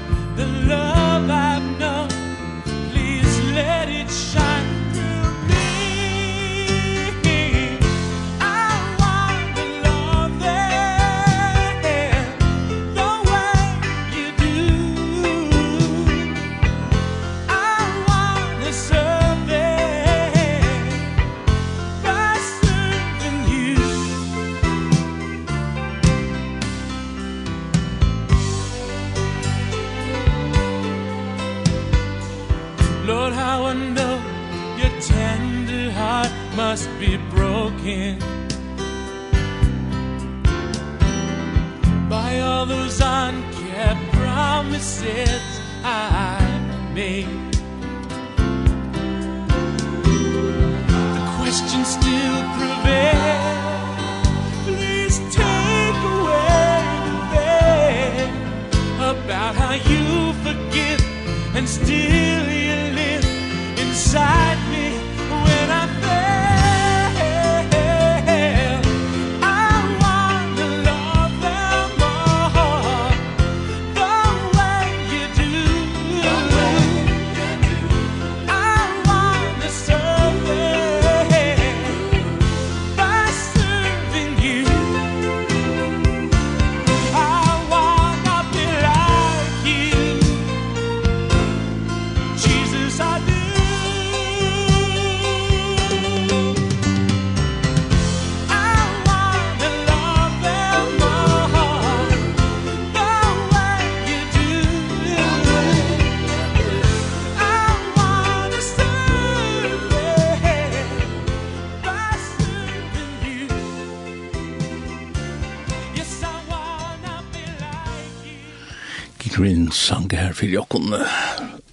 [119.30, 120.96] Green sang her for jokken.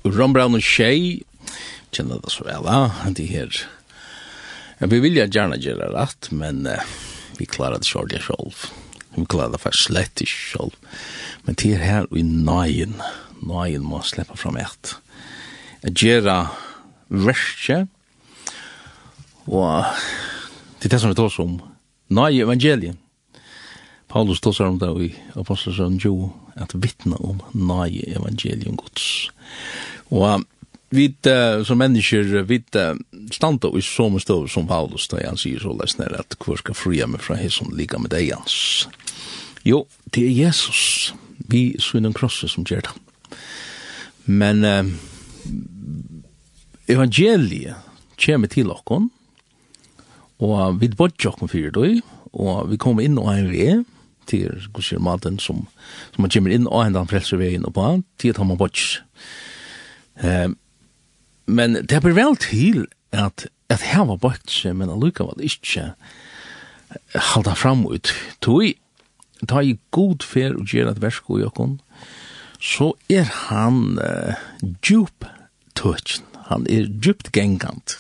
[0.05, 1.17] Ron Brown og Shea,
[1.95, 3.63] kjenner det så vel, ja, de her.
[4.79, 6.85] Ja, vi vil gjerne gjøre rett, men uh,
[7.39, 8.53] vi klarer det sjål det sjål.
[9.17, 10.75] Vi klarer det faktisk slett ikke sjål.
[11.47, 12.99] Men det er her i nøyen,
[13.41, 14.95] nøyen må slippe fram et.
[15.83, 16.39] jeg Gjøre
[17.09, 17.87] verste,
[19.49, 19.85] og
[20.79, 21.61] det er det som vi tar om
[22.13, 23.01] nøye evangeliet.
[24.09, 29.29] Paulus tosar om det i Apostelsson Jo, at vittna om nai evangelium gods.
[30.09, 30.45] Og
[30.91, 32.97] vi uh, som mennesker, vi uh,
[33.31, 37.07] standa i som stov som Paulus, da han sier så lesner at hvor skal fria
[37.07, 38.89] meg fra hei som liga med deg hans.
[39.69, 41.13] Jo, det er Jesus,
[41.53, 42.97] vi svinner krosset som gjør det.
[44.25, 44.89] Men uh,
[46.89, 47.85] evangeliet
[48.19, 49.13] kommer til okkon,
[50.41, 52.01] og vi bodger okkon fyrir døy,
[52.33, 53.85] og vi kommer inn og er ved,
[54.29, 55.67] til hvordan maten som,
[56.15, 58.59] som man kommer inn og hendan frelser veien og på han, til at han må
[58.61, 59.03] bort.
[60.23, 60.49] Eh,
[61.49, 62.87] men det blir vel til
[63.17, 65.93] at, at her var bort seg, men allukavall ikke
[67.33, 68.13] halda fram ut.
[68.45, 68.75] Toi,
[69.49, 71.79] ta i god fer og gjør et versk og jokon,
[72.59, 74.39] så er han uh,
[74.83, 75.27] djup
[75.79, 77.99] tøtjen, han er djupt gengant.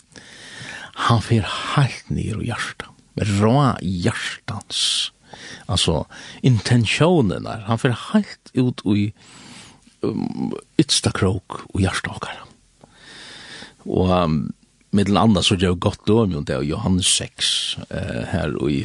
[1.08, 2.42] Han fer helt og hjarta.
[2.48, 5.12] hjertet, med rå hjartans
[5.66, 6.02] altså
[6.42, 7.58] intentionerna.
[7.68, 9.08] Han får helt ut i
[10.02, 12.44] um, ytsta krok og hjärtstakar.
[13.88, 14.38] Og um,
[14.90, 18.56] med den andra så gjør jeg godt døm om det, og Johannes 6 uh, her
[18.58, 18.84] og i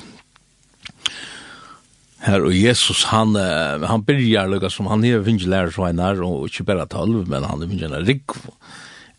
[2.24, 6.64] Her og Jesus, han, uh, han byrjar lukka som han er finnje lærersveinar, og ikke
[6.70, 8.38] bare talv, men han er finnje en rigg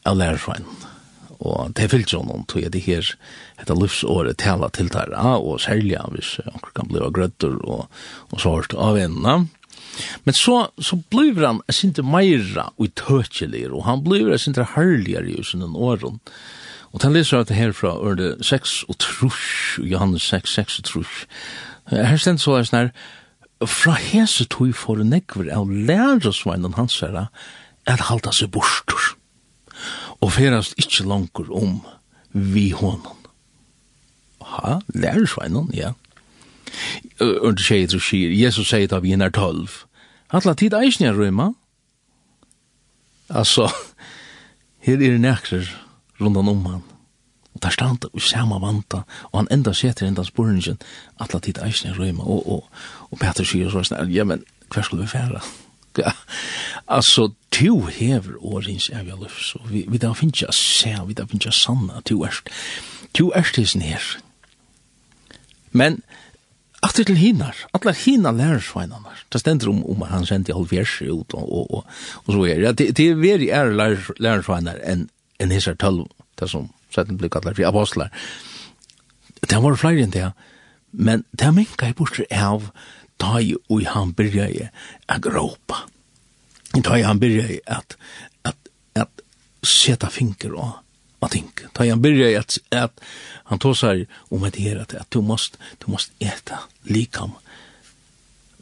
[0.08, 0.93] av lærersveinar
[1.40, 3.10] og det fyllt jo noen tog jeg det her
[3.60, 7.86] etter livsåret tala til der, og særlig hvis anker kan bli grøtter og,
[8.30, 9.46] og svart av ennene.
[10.24, 15.62] Men så, så blir han sinte meira utøkjeligere, og han blir sinte herligere i sin
[15.62, 16.20] åren.
[16.94, 20.88] Og den leser jeg det her fra Ørde 6 og trus, Johannes 6, 6 og
[20.90, 21.26] trus.
[21.90, 22.92] Her stendt så er sånn her,
[23.70, 27.26] fra hese tog for nekver av lærersveinen hans her
[27.88, 29.14] er halda seg bortur
[30.24, 31.76] og ferast ikkje langer om
[32.32, 33.20] vi honom.
[34.44, 35.92] Ha, lærersveinen, ja.
[37.20, 39.84] Under det sier til sier, Jesus sier da vi er tolv.
[40.34, 41.52] Alla tid eisne er røyma.
[43.28, 43.68] Altså,
[44.84, 45.68] her er nekrer
[46.20, 46.82] rundan om han.
[47.54, 50.80] Og der stand og sama vanta, og han enda seter enda spurningen,
[51.20, 52.24] alla tid eisne er røyma.
[52.24, 52.64] Og, og,
[53.10, 55.44] og Peter sier så, ja, men hver skulle vi færa?
[55.44, 55.63] Ja
[56.88, 61.24] Altså, to hever årens evig liv, så vi, vi da finnes jeg se, vi da
[61.24, 62.50] finnes jeg sanna, to erst,
[63.16, 64.04] to erst hisen her.
[65.72, 66.02] Men,
[66.84, 71.52] at til hinar, alle hinar lærersveinarna, det stender om, om han sendte halvfjersi ut, og,
[71.52, 71.86] og, og,
[72.26, 75.08] og så er, ja, det, det er veri er lærersveinar enn
[75.40, 76.04] en hisar tølv,
[76.38, 78.12] det som setten blir kallar for apostlar.
[79.40, 80.28] Det var flere enn det,
[80.92, 82.68] men det minka i bortser av,
[83.24, 84.70] ta i og han byrja
[85.08, 85.84] at gråpa.
[86.82, 87.96] Ta i han byrja at,
[88.44, 89.22] at, at
[89.64, 90.80] seta finker og
[91.24, 91.48] av ting.
[91.72, 93.00] Ta i han byrja at, at
[93.48, 97.36] han tog seg om et det at, at du måst, du måst eta likam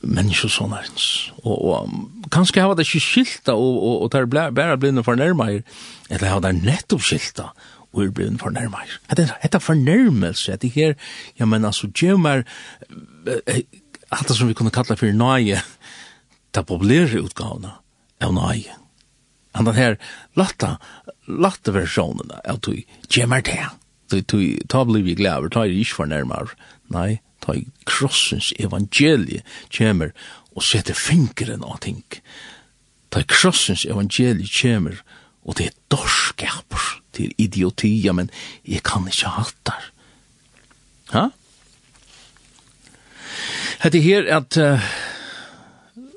[0.02, 1.32] menneskesånarens.
[1.44, 5.62] Og, og kanskje hava det ikke skilta og, og, og der bare blivna fornærmeir,
[6.10, 7.52] eller hava det nettopp skilta
[7.92, 8.98] og er blivna fornærmeir.
[9.42, 10.94] Hetta fornærmelse, at det her,
[11.38, 12.44] ja, men altså, gjør meg,
[14.12, 15.62] alt det som vi kunne kalla for nøye,
[16.52, 17.74] ta populære utgavene
[18.22, 18.78] av nøye.
[19.56, 19.98] Han den her
[20.38, 20.76] latta,
[21.28, 23.60] latta versjonen av tog, gjemmer det.
[24.68, 26.52] Ta bli vi glæver, ta er ikke for nærmar
[26.92, 29.40] Nei, ta i krossens evangelie
[29.72, 30.12] kommer
[30.52, 32.02] og setter fingeren av ting.
[33.08, 35.00] Ta i krossens evangelie kommer
[35.42, 36.84] og det er dorskaper
[37.16, 38.30] til idiotia, men
[38.68, 39.88] jeg kan ikke hatt der.
[41.12, 41.24] Ha?
[43.82, 44.82] Hette her at uh,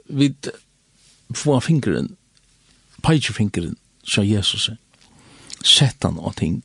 [0.05, 0.27] vi
[1.33, 2.11] får fingeren,
[3.01, 3.73] peitsefingeren,
[4.05, 4.69] sa Jesus,
[5.65, 6.59] sett han og ting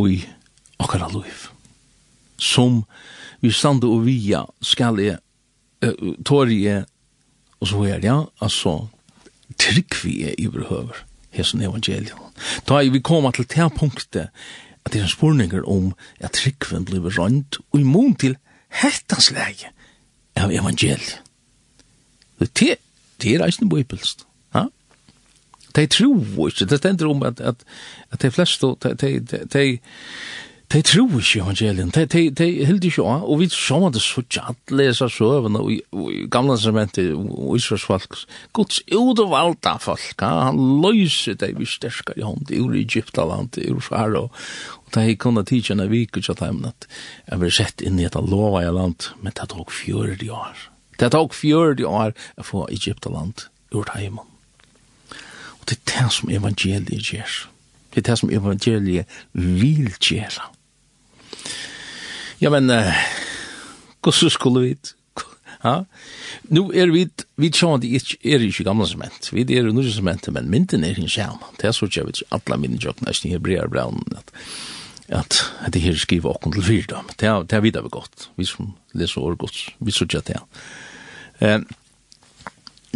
[0.00, 0.22] i
[0.80, 1.50] okkara liv.
[2.40, 2.86] Som
[3.44, 5.20] vi stande og via skal jeg,
[5.84, 6.88] uh, tåri jeg,
[7.60, 8.78] og så er ja, altså,
[9.60, 11.04] trygg vi er i behøver,
[11.36, 12.32] hesson evangelion.
[12.64, 14.32] Da vi koma til det punktet,
[14.86, 18.40] at det er en spurninger om at tryggven blir rønt, og i mån til
[18.82, 19.72] hettans lege
[20.36, 21.20] av evangeliet.
[22.38, 22.76] Det,
[23.22, 24.26] det er eisen bøybelst.
[24.54, 24.66] Ja?
[25.76, 27.64] De tror ikke, det stender om at, at,
[28.12, 29.64] at de fleste, de, de, de,
[30.72, 34.00] de tror ikke evangelien, de, de, de hilder ikke av, og vi så sånn det
[34.02, 38.16] så ikke at leser søvende i, i gamle sementet og Israels folk.
[38.56, 44.24] Guds utvalgte folk, ja, han løser de vi sterkere i hånd, ur Egyptaland, ur Faro,
[44.82, 46.88] og de kunne tidsje en vik ut av dem at
[47.28, 50.66] jeg ble sett inn i et lova i land, men det tok 40 år.
[50.98, 54.26] Det tok 40 år å få Egyptaland ur heimen.
[55.60, 57.38] Og det er det som evangeliet gjør.
[57.94, 60.55] Det er det som evangeliet vil gjøre.
[62.38, 62.70] Ja, men,
[64.02, 64.76] hvordan skulle vi
[65.64, 65.84] Ja.
[66.42, 67.90] Nu er vi vi sjón det
[68.24, 69.32] er ikki gamla sement.
[69.32, 71.40] Vi er nú sement, men myndin er hin skærm.
[71.58, 74.32] Det er so jevits alla minn jokk næstan her breiar brown at
[75.08, 77.08] at det her skriva okkum til fyrdom.
[77.18, 78.30] Det er det er vidare godt.
[78.36, 79.74] Vi som leser år godt.
[79.78, 80.40] Vi så jat det.
[81.40, 81.66] Ehm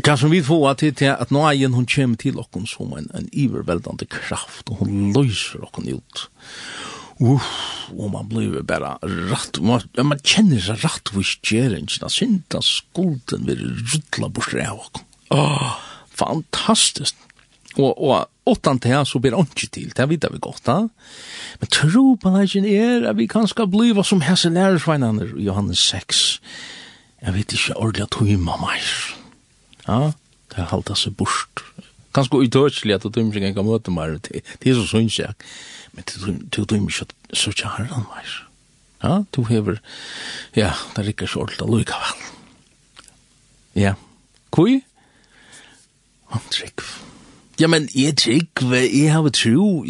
[0.05, 3.11] Kan som vi få til til at nå er hun kommer til okkum som en,
[3.14, 6.30] en iverveldende kraft, og hun løser okkum ut
[7.21, 12.61] uff, og man blir bara rätt, man, man kjenner seg sig hvor vid da synda
[12.64, 15.03] skulden vil ruttla bort av oss.
[15.31, 15.75] Åh,
[16.16, 17.16] fantastisk.
[17.79, 20.79] Og, og åttan til her, så blir det ikke til, det vet vi godt, da.
[21.61, 25.47] Men tro på det er at vi kan skal bli hva som hese lærersveinene i
[25.47, 26.41] Johannes 6.
[27.21, 28.83] Jeg vet ikke ordentlig at hun må meg.
[29.87, 30.12] Ja,
[30.51, 31.62] det er halda seg bort.
[32.16, 35.37] Kanskje utørselig at hun ikke kan møte meg, det er så synes jeg
[35.93, 36.05] men
[36.51, 38.36] du du ikke så ikke herren mer.
[39.03, 39.80] Ja, du hever,
[40.57, 42.24] ja, det rikker ikke så ordentlig lukka vel.
[43.74, 43.95] Ja,
[44.51, 44.82] kui?
[46.30, 46.84] Han trick.
[47.61, 49.84] Ja, men jeg trick, jeg har tro,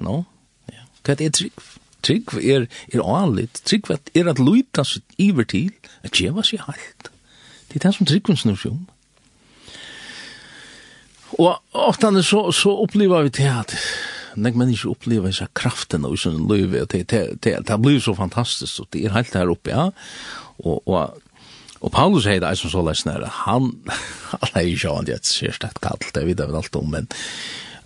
[0.00, 0.22] no,
[0.70, 1.68] ja, hva er trick.
[2.02, 5.70] Trick er, er anlitt, trygg er at luta sitt iver til,
[6.02, 7.12] at djeva seg halt.
[7.70, 8.80] Det er det som trygg snur seg om.
[11.38, 13.76] Og ofte så, så opplever vi til at
[14.36, 18.14] nek mennesker opplever disse kraftene og sin løyve, og det, det, det, det blir så
[18.16, 19.88] fantastisk, og det er helt her oppe, ja.
[20.62, 21.18] Og, og,
[21.82, 23.72] og Paulus heter det som så lesen her, han,
[24.32, 26.90] han er jo ikke han, det er sérstakt kall, det vet jeg vel alt om,
[26.94, 27.12] men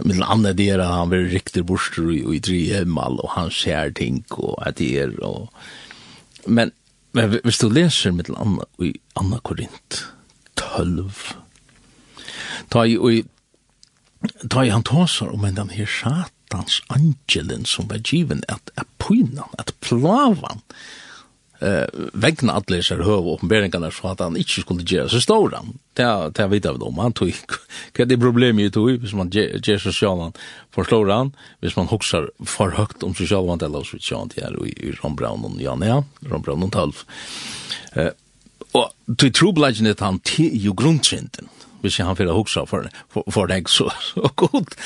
[0.05, 3.95] men andre det er han blir riktig borster og i tre hemmal, og han ser
[3.97, 5.49] ting, og at det er, og...
[6.45, 6.75] Men,
[7.17, 10.03] men hvis du leser med andre, i Anna Korint,
[10.61, 11.09] 12,
[12.69, 13.25] ta i, og i
[14.51, 18.71] Ta i han tåsar om en den her satan satans angelen som var given at
[18.77, 20.61] at pyna at plavan,
[21.61, 25.79] eh vegna allir sér höv uppenberingarna så att han inte skulle göra så stor han.
[25.95, 27.35] Det det vet av dem han tog
[27.99, 30.33] vad det problem ju tog hvis man ger så sjallan
[30.71, 31.33] för han?
[31.61, 35.45] Hvis man huxar för högt om så sjallan eller så sjant här i Ron Brown
[35.45, 36.93] och Jan ja Ron Brown och 12.
[37.93, 38.11] Eh
[38.73, 41.49] och till troblagen att han till ju grundtrenden
[41.83, 44.77] hvis han fyrir hugsa for, for, for deg så, så godt.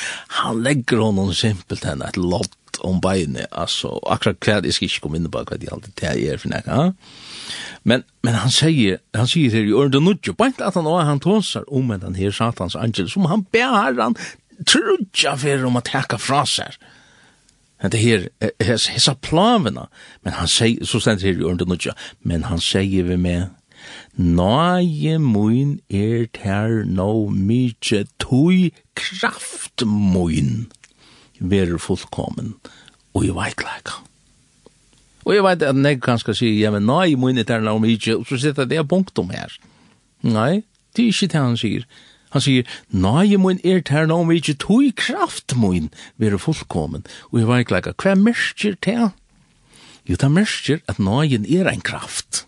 [0.40, 5.02] Han legger honom simpelt henne et lott om beinet, altså, akkurat hver, jeg skal ikke
[5.04, 6.92] komme inn på hva de alltid det er for nekka,
[7.88, 11.22] men, men han sier, han sier her i ørende nudjo, bare at han også han
[11.24, 14.16] tåsar om en den her satans angel, som han ber han
[14.68, 16.76] trudja for om å teka fra seg.
[17.80, 18.26] Det her,
[18.60, 19.86] hesa plavena,
[20.24, 23.48] men han sier, så stendt her i ørende nudjo, men han sier vi med,
[24.18, 30.66] Nåje mun er ter no mykje tui kraft mun
[31.38, 32.56] ver fullkommen
[33.14, 34.02] og i veikleika.
[35.24, 38.18] Og jeg vet at nek kanskje sier, ja, men nei, mun er ter no mykje,
[38.18, 39.52] og så sitter det punktum her.
[40.26, 40.62] Nei,
[40.96, 41.86] det er ikke det han sier.
[42.34, 45.90] Han sier, nei, mun er ter no mykje tui kraft mun
[46.20, 47.94] ver fullkommen og i veikleika.
[47.98, 49.10] Hva merker det?
[50.06, 52.44] Jo, det merker at nøyen er en kraft.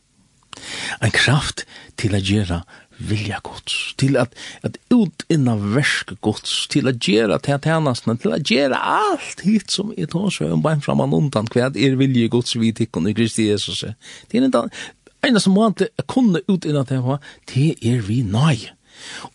[1.01, 1.67] En kraft
[2.01, 2.63] til å gjøre
[3.03, 8.47] vilja gods, til at, at utinna versk gods, til at gjera til tjenestene, til at
[8.47, 12.73] gjera alt hit som er tås og bein framan undan, hva er vilje gods vi
[12.77, 13.85] tikkun i Kristi Jesus.
[14.31, 14.71] Det er en
[15.23, 17.19] ena som måte kunne utinna til hva,
[17.53, 18.69] det er vi nøy.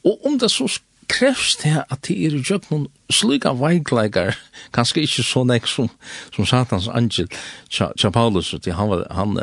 [0.08, 0.70] Og om det så
[1.08, 4.36] krevst det at det er i djøpnen slika veikleikar,
[4.76, 5.90] kanskje ikke så nek som,
[6.36, 7.30] som satans angel,
[7.72, 9.38] tja Paulus, til han, var, han,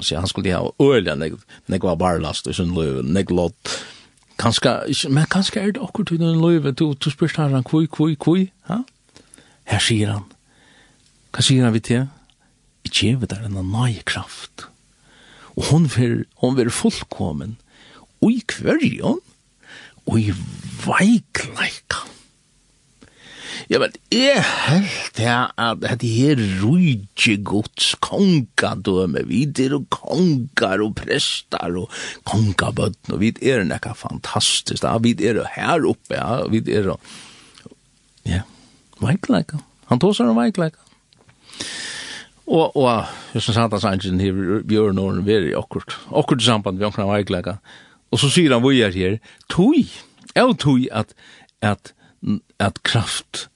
[0.00, 3.74] sier, han skulle ha øyla nek, nek var barlast i sin løy, nek lott,
[4.38, 4.76] kanskje,
[5.10, 8.14] men kanskje er det akkur til den løy, du, du spyrst her han, kvui, kvui,
[8.14, 8.84] kvui, ha?
[9.68, 10.28] Her sier han,
[11.34, 12.06] hva sier han vi til?
[12.88, 14.68] i er der enn nøye kraft,
[15.56, 17.56] og hon vil, hon vil fullkommen,
[18.22, 19.20] og i kverjon,
[20.08, 20.32] og i
[20.86, 22.04] veikleika.
[23.68, 30.80] Ja, men jeg held det at det her rujtje gods kongadøme, vi er og kongar
[30.80, 31.92] og prestar og
[32.24, 37.12] kongabøtten, og vi er nekka fantastisk, ja, vi er her oppe, ja, vi er og,
[38.24, 38.40] ja,
[39.02, 39.60] veikleika,
[39.92, 40.80] han tås er veikleika.
[42.48, 43.04] Og, og,
[43.34, 44.22] jeg synes at han sannsyn,
[44.64, 47.58] vi er noen veri akkurat, akkurat samband vi akkurat veikleika,
[48.10, 49.18] Og så sier han vi er her,
[49.52, 49.76] tog,
[50.34, 51.14] jeg tog at,
[51.60, 51.92] at,
[52.58, 53.48] at kraft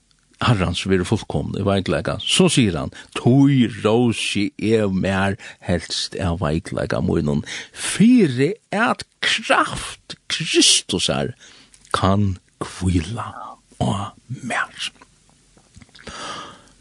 [0.43, 2.19] herrans vil fullkomne veiklega.
[2.21, 3.53] Så sier han, tog
[3.85, 7.45] råsi er mer helst er veiklega munnen.
[7.73, 11.35] Fyre at kraft Kristus er
[11.95, 13.31] kan kvila
[13.83, 14.91] og mer.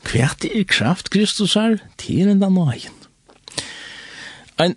[0.07, 2.97] Kvært er kraft Kristus er til enda nøyen.
[4.59, 4.75] Ein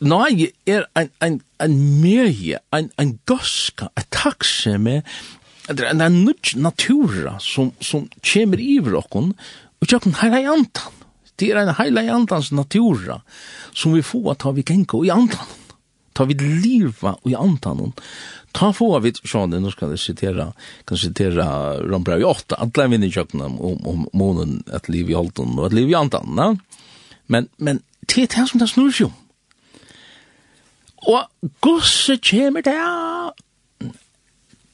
[0.00, 5.04] Nei er ein, ein, ein mye, ein, ein goska, et takse med
[5.68, 9.32] en en nudge natura som, som kommer iver okkun
[9.80, 10.92] og tjokken heila i antan.
[11.38, 13.20] Det er en heila i antans natura
[13.72, 15.46] som vi får ta vi genka i antan.
[16.14, 17.92] Ta vi liva i antan.
[18.52, 20.52] Ta få vi, sjåne, nu skal jeg citera,
[20.86, 25.58] kan sitera rombra i 8, alle vinner tjokken om, om månen, at liv i holden
[25.58, 26.30] og at liv i antan.
[26.38, 26.52] Na?
[27.26, 29.23] Men, men, det er det som det snur seg om
[31.04, 32.78] Og gosse kjemur det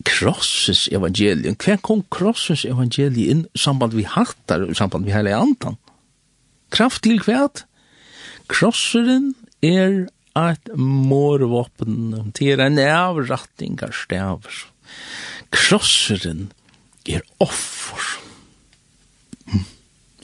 [0.09, 1.57] krossens evangelium.
[1.61, 5.79] Hva kom krossens evangelium inn samband vi hattar, samband vi heilig andan?
[6.73, 7.65] Kraft til kvæt?
[8.51, 10.07] Krosseren er
[10.39, 14.65] et morvåpen, til er en avratting av staver.
[15.55, 16.49] Krosseren
[17.09, 18.07] er offer.
[19.51, 19.67] Hm.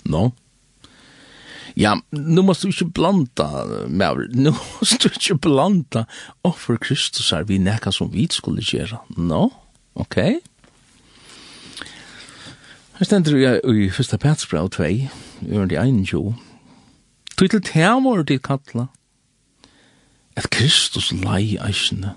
[0.07, 0.31] No?
[1.79, 6.07] Ja, nu måste du inte blanda, Maver, nu måste du inte blanda
[6.43, 8.99] offer Kristus här vi näka som vi skulle göra.
[9.09, 9.51] No,
[9.93, 10.37] okej.
[10.37, 10.41] Okay.
[12.93, 14.85] Her stender vi i fyrsta Petersbrau 2,
[15.41, 16.35] under de egen jo.
[17.37, 18.87] Tog til temor til kattla,
[20.37, 22.15] at Kristus lei eisene,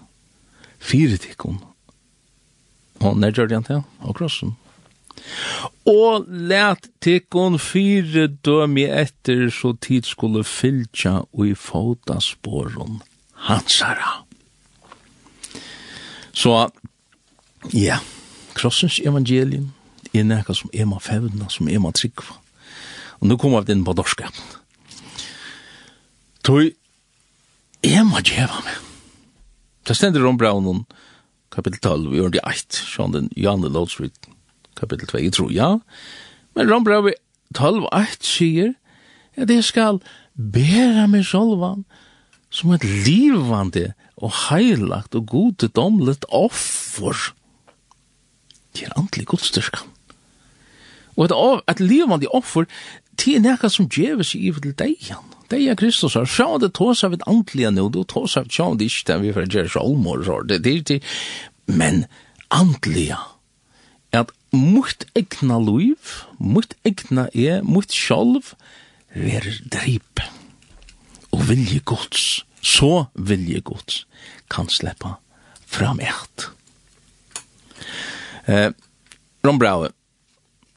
[0.79, 1.59] fyre tikkun,
[3.03, 4.55] og nedgjør det han til, og krossen.
[5.89, 12.99] Og let tikkun fyre dømi etter så tid skulle fylltja og i fota sporen
[13.47, 14.19] hansara.
[16.33, 16.53] Så,
[17.73, 17.99] ja,
[18.55, 19.71] krossens evangelium
[20.13, 22.37] er nekka som er ma fevna, som er ma tryggva.
[23.19, 24.29] Og nu kommer vi inn på dorska.
[26.45, 26.69] Toi,
[27.83, 28.77] er ma djeva meg.
[29.87, 30.85] Det stender om braunen,
[31.51, 34.28] kapitel 12, vi gjør det eit, sånn den Janne Lodsvitten
[34.79, 35.77] kapitel 2 i tro, ja.
[36.55, 37.15] Men Rombravi
[37.57, 38.73] 12.8 sier
[39.39, 40.01] at jeg skal
[40.35, 41.85] bæra meg sjolvan
[42.49, 47.33] som et livande og heilagt og godedomlet offer
[48.75, 49.87] til antlig godstyrkan.
[51.17, 51.35] Og et,
[51.67, 52.67] et livande offer
[53.19, 55.25] til nekka som djeve seg iver til deian.
[55.49, 59.05] Deia Kristus har, Sjå, det tåsa vid antliga nu, du tåsa vid sjå, det ikke,
[59.07, 60.99] det vi fyrir gjerra sjálmor, det er det,
[61.65, 62.03] men
[62.53, 63.17] antliga,
[64.55, 68.53] mot egna liv, mot egna e, mot sjálv,
[69.13, 70.23] ver dreip.
[71.33, 74.03] Og vilje gods, så vilje gods,
[74.49, 75.17] kan sleppa
[75.69, 76.49] fram eit.
[78.49, 78.71] Eh,
[79.45, 79.87] Rombrau,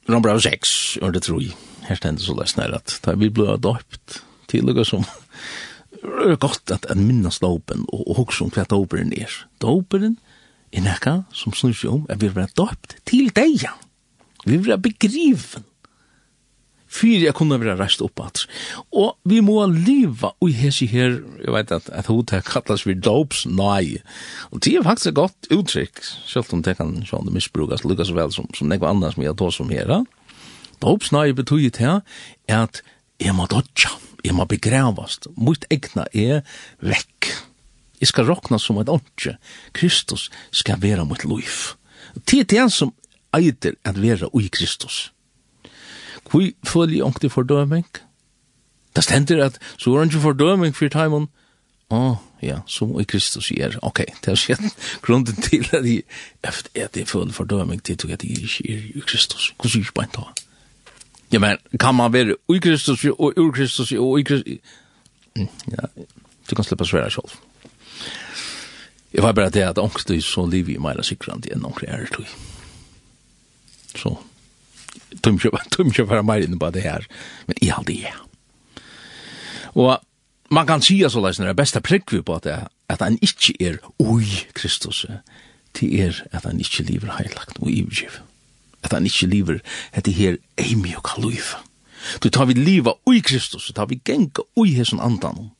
[0.09, 1.57] Rombrau 6, og det tror jeg,
[1.89, 4.20] her stendet så løsner at da vi ble adøpt
[4.53, 5.07] til lukka som
[6.03, 9.33] er godt at en minnes dopen og, og hoksom hva doperen er.
[9.62, 10.32] Doperen er
[10.73, 13.66] er nekka som snur seg om at vi var døpt til deg.
[14.49, 15.68] Vi var begriven.
[16.93, 18.43] Fyrir jeg kunne være reist opp at.
[18.93, 22.99] Og vi må leva og hesi her, jeg vet at, at hun tar kallas vi
[22.99, 24.03] dops, nei.
[24.53, 28.05] Og det er faktisk et godt uttrykk, selv om det kan sånn det misbrukas lukka
[28.05, 29.95] så vel som, som nekva annan som jeg tar som her.
[30.85, 32.83] Dops, nei, betyr det er at
[33.23, 33.95] jeg må dodja,
[34.27, 36.43] jeg må begravast, mot egna er
[36.85, 37.33] vekk.
[38.03, 39.37] Jeg skal råkna som et åndsje.
[39.79, 41.77] Kristus skal være mot liv.
[42.27, 42.91] Tid til han som
[43.35, 45.13] eider at være ui Kristus.
[46.31, 47.87] Hvor føler jeg ångte fordøming?
[48.97, 51.29] Det stender at så er han ikke fordøming for timen.
[51.93, 53.79] Å, oh, ja, som ui Kristus gjør.
[53.87, 54.67] Ok, det er skjedd
[55.07, 56.03] grunden til at jeg
[56.43, 59.53] efter at jeg føler fordøming til at jeg ikke er ui Kristus.
[59.55, 60.27] Hvordan sier jeg bare da?
[61.33, 64.59] Ja, men kan man være ui Kristus og ur Kristus og ui Kristus?
[65.71, 65.87] Ja,
[66.51, 67.31] du kan slippe svære selv.
[67.39, 67.52] Ja.
[69.13, 72.29] Jeg var bare det at ångstøy så liv i meira sikrande enn ångre er det.
[73.93, 74.15] Så,
[75.21, 77.05] tøm ikke bare meira inn på det her,
[77.47, 78.15] men i halde jeg.
[79.77, 79.99] Og
[80.53, 82.49] man kan sija så leisner, det beste prekvi på at,
[82.89, 85.05] at han ikke er ui Kristus,
[85.73, 88.21] til er at han ikke lever heilagt og ivgiv.
[88.83, 89.61] At han ikke lever
[89.97, 91.55] etter her eimi og kaluiv.
[92.21, 95.51] Du tar vi liva ui Kristus, tar vi genga ui hesson andan.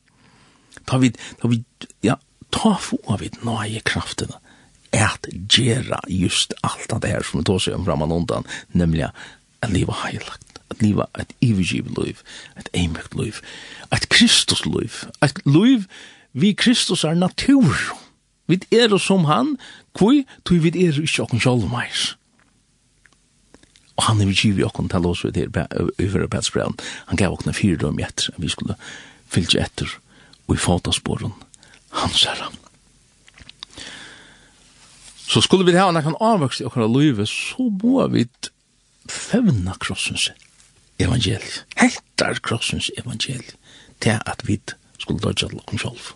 [0.87, 1.63] Tar vi, tar vi,
[2.03, 2.17] ja,
[2.53, 4.33] ta få vid nøye kraften
[4.93, 8.45] at gjera just alt det her som vi tar seg om fram undan,
[8.77, 12.21] nemlig at liva heilagt, at liva et ivergiv liv,
[12.57, 13.41] et eimøkt liv,
[13.91, 15.87] et Kristus liv, et liv
[16.33, 17.73] vi Kristus er natur,
[18.47, 19.55] vi er som han,
[19.97, 22.15] kvoi, tog vi er ikke okken meir.
[23.95, 25.49] Og han er vi giv i okken til oss ved her
[26.01, 26.77] overarbeidsbreven,
[27.07, 28.75] han gav okken fyrdom etter, vi skulle
[29.29, 29.89] fyllt etter,
[30.47, 31.33] og i fotasporen,
[31.93, 32.49] hans herre.
[35.27, 38.27] Så skulle vi ha en avvokst i okra livet, så må vi
[39.09, 40.29] fevna krossens
[41.01, 41.63] evangeliet.
[41.75, 43.55] Hettar krossens evangeliet
[44.03, 44.59] til at vi
[44.99, 46.11] skulle dødja til okra sjolv.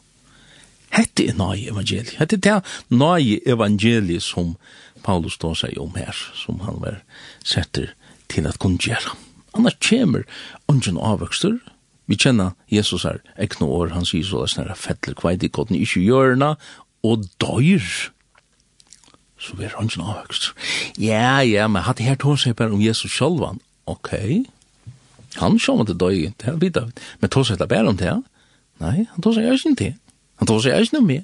[0.94, 2.18] Hette er nøye evangeliet.
[2.20, 4.56] Hette er nøye evangeliet som
[5.04, 7.02] Paulus då seg om her, som han var
[7.44, 7.94] setter
[8.30, 9.16] til at kunne gjøre.
[9.56, 10.24] Annars kommer
[10.68, 11.58] ungen avvokster,
[12.08, 15.76] Vi kjenner Jesus her, ekne år, han sier så det er fettler kveit i kotten,
[15.76, 16.54] ikke hjørna,
[17.04, 18.12] og døyr.
[19.38, 20.54] Så vi er han ikke.
[20.98, 23.60] Ja, ja, men hatt her tog seg bare om Jesus sjølvan.
[23.88, 24.14] Ok,
[25.38, 26.90] han sjølv det døy, det er vidt av.
[27.22, 28.16] Men tog seg bare om det,
[28.78, 29.94] Nei, han tog seg ikke til.
[30.38, 31.24] Han tog seg ikke med.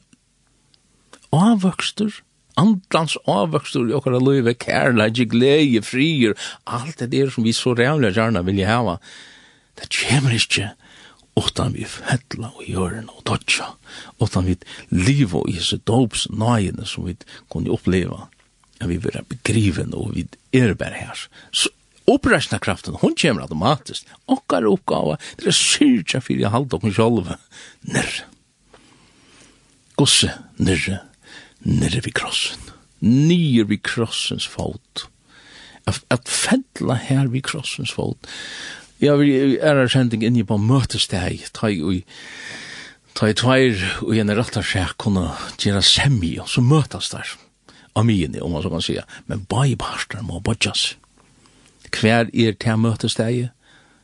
[1.34, 2.15] Avhøkster,
[2.57, 6.34] andrans avvokster i okkara løyve, kærleik, glede, frier,
[6.65, 8.97] alt det der som vi så rævlig gjerne vilja hava,
[9.80, 10.74] det kommer ikke
[11.39, 13.71] utan vi fettla og hjørne og dodja,
[14.21, 14.57] utan vi
[14.93, 17.15] liva og jesu dops nøyene som vi
[17.49, 18.28] kunne oppleva,
[18.80, 21.24] at vi vil begriven og vi er bare her.
[21.51, 21.71] Så
[22.09, 27.39] oppreisna kraften, hun kommer automatisk, okkar oppgave, det er syrtja fyrir halda okkur sjolve,
[27.88, 28.30] nirre.
[29.97, 31.01] Gosse, nirre,
[31.65, 32.69] nirre vi krossen,
[33.01, 35.07] nirre vi krossens fot,
[35.89, 38.30] at, at fettla her vi krossens fot,
[39.01, 42.03] Ja, vi er er sending inni på møtesteg, ta i ui,
[43.17, 47.33] ta i tveir ui en rattarskjær kunne gjøre semmi, og så møtas der,
[47.95, 50.93] amini, om man så kan sija, men bai barstar må bodjas.
[51.93, 53.49] Hver er til møtesteg,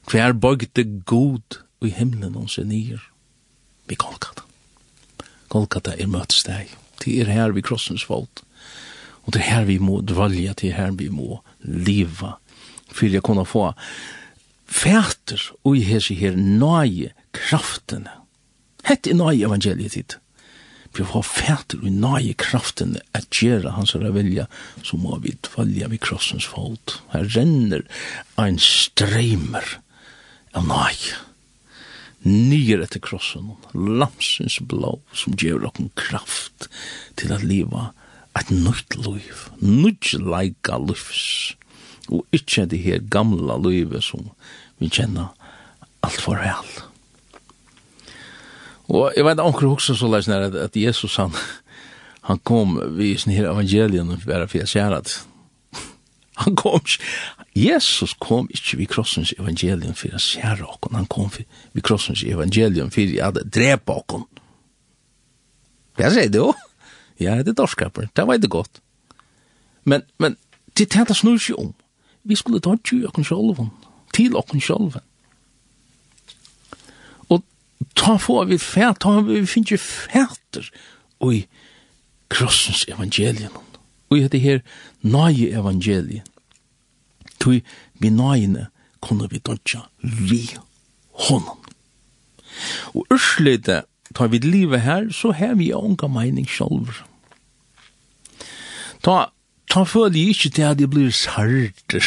[0.09, 3.01] hver bogte god ui himlen og se nir,
[3.87, 4.45] vi Golgata.
[5.49, 6.69] Golgata er møtesteg,
[7.05, 8.43] det er her vi krossens fot,
[9.23, 12.35] og det er her vi må dvalja, det er her vi må liva,
[12.91, 13.69] fyrir jeg kunne få
[14.69, 18.11] fæter ui hesi her nøye kraftene.
[18.87, 20.17] Hette er nøye evangeliet dit.
[20.95, 24.47] Vi får fæter ui nøye kraftene at gjera hans herre vilja,
[24.83, 26.99] så må vi tvalja vi krossens fot.
[27.13, 27.85] Her renner
[28.41, 29.77] ein streimer
[30.53, 31.17] av nøye.
[32.25, 36.67] Nyer etter krossen, lamsens blå, som gjør okken kraft
[37.19, 37.93] til at liva
[38.37, 41.55] et nytt liv, nytt leika livs
[42.09, 44.29] og ikkje det her gamla livet som
[44.79, 45.31] vi kjenner
[46.05, 46.69] alt for vel.
[48.89, 51.35] Og jeg vet anker også så leis nær at Jesus han,
[52.25, 54.49] han kom vi i sånne her evangelien og være
[54.97, 55.19] at
[56.39, 56.79] Han kom
[57.53, 62.91] Jesus kom ikke vi krossens evangelium for å sjære okken, han kom vi krossens evangelium
[62.93, 64.23] for å drepe okken.
[65.99, 66.53] Jeg sier det jo.
[67.19, 68.79] Ja, det er dorskaper, det var det godt.
[69.83, 70.37] Men, men,
[70.77, 71.73] det er det snur seg om
[72.23, 73.71] vi skulle ta tju okken sjolven,
[74.13, 75.03] til okken sjolven.
[77.29, 77.43] Og
[77.95, 80.71] ta få vi fæt, ta vi finnes jo fæter
[81.31, 81.45] i
[82.29, 83.53] krossens evangelien,
[84.09, 84.59] og i det her
[85.01, 86.25] nøye evangelien,
[87.39, 87.61] Tui
[87.99, 88.67] vi nøyene
[88.99, 90.43] kunne vi dodja vi
[91.25, 91.61] honom.
[92.93, 93.83] Og urslite,
[94.15, 97.05] ta vi livet her, så har vi unga meining sjolver.
[99.03, 99.29] Ta
[99.69, 102.05] ta føler jeg ikke til at jeg blir sarter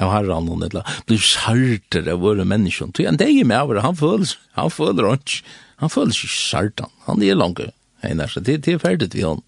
[0.00, 2.92] av herran eller blir sarter av våre mennesker.
[2.96, 5.42] Så en dag med over, han føler, han føler ikke,
[5.82, 7.60] han føler ikke sartan, han er langt,
[8.04, 9.42] hei så det, det er ferdig vi han.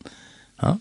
[0.62, 0.76] Ja?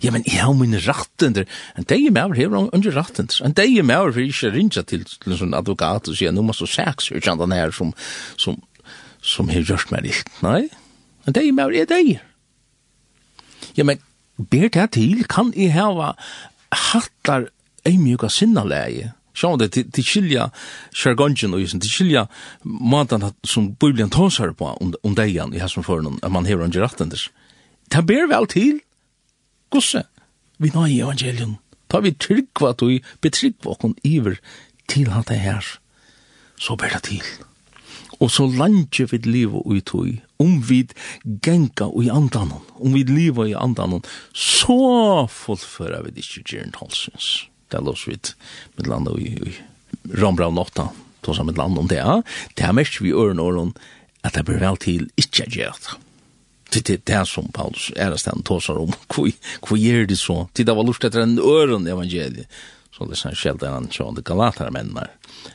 [0.00, 1.44] Ja, men jeg har mine rattender,
[1.76, 4.54] en dag med over, hever han ikke rattender, en dag med over, for jeg ikke
[4.54, 7.74] ringer til, til en sånn advokat og sier, nå må så seks, ikke han her
[7.74, 7.92] som,
[8.40, 8.56] som,
[9.20, 10.66] som har gjort meg litt, nei,
[11.28, 12.16] en dag med over, jeg deg.
[13.76, 14.00] Ja, men
[14.38, 16.14] ber det til, kan jeg hava
[16.72, 17.48] hattar
[17.86, 19.10] eimjuka sinnalegi.
[19.34, 20.48] Sjón det til skilja
[20.94, 22.26] jargonen og isen til skilja
[22.62, 26.80] matan som Bibelen tåsar på om om dejan i hasum fornum at man hever under
[26.80, 27.30] gerattendis.
[27.90, 28.80] Ta ber vel til.
[29.70, 30.04] Gosse.
[30.58, 31.58] Vi nøy i evangelium,
[31.88, 34.38] Ta vi tryggva tui betryggva okon iver
[34.88, 35.62] til hatt her.
[36.58, 37.22] Så ber det til.
[38.24, 40.08] Og så lanje vi livet ui tog,
[40.40, 40.80] om vi
[41.44, 47.50] genka ui andanon, om vi livet i andanon, så fullfører vi det ikke gjerne halsens.
[47.68, 48.16] Det er lås vi
[48.78, 50.88] med landet ui, ui rambra av notta,
[51.24, 52.22] tås med land om det, ja.
[52.56, 53.76] Det er mest vi øren åren,
[54.24, 56.00] at det blir vel til ikke gjerne
[56.74, 61.04] det er det som Paulus ärastan tåsar om Hvor gjør det så tid av lust
[61.04, 62.46] etter en øren evangeliet.
[62.90, 65.10] så det er skällde han så de galater männar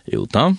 [0.05, 0.57] utan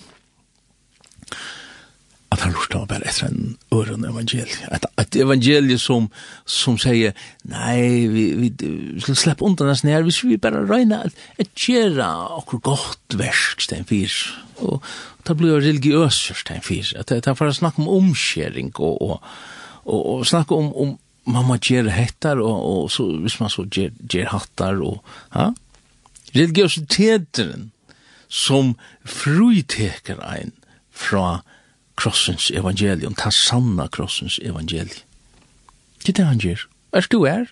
[2.41, 4.67] at han lurte bare etter en øren evangelie.
[4.73, 6.07] At, at evangelie som,
[6.45, 7.13] som sier,
[7.45, 8.49] nei, vi, vi,
[8.97, 12.07] vi slepp undan oss nær, hvis vi bare røyna at, et gjøre
[12.39, 14.15] okkur godt versk, stein fyr.
[14.57, 14.81] Og
[15.27, 16.95] det blir religiøs, stein fyr.
[16.97, 19.29] At det er for å snakke om omskjering og, og,
[19.85, 20.97] og, og snakke om, om
[21.29, 25.51] man må gjøre hettar, og, og så, hvis man så gjør, gjør hattar, og, ja?
[26.31, 27.69] Religiøsiteteren
[28.31, 28.73] som
[29.05, 30.55] fruiteker ein
[30.95, 31.41] fra
[32.01, 35.05] krossens evangelium, ta sanna krossens evangelium.
[36.01, 36.63] Det er det han gjør.
[36.97, 37.51] Er du er?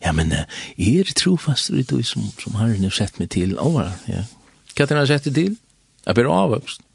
[0.00, 0.32] Ja, men
[0.78, 3.90] jeg er trofast i du som, som har nu sett meg til over.
[4.08, 4.24] Ja.
[4.72, 5.58] Hva er det han sett deg til?
[6.06, 6.86] Jeg ber avvøkst.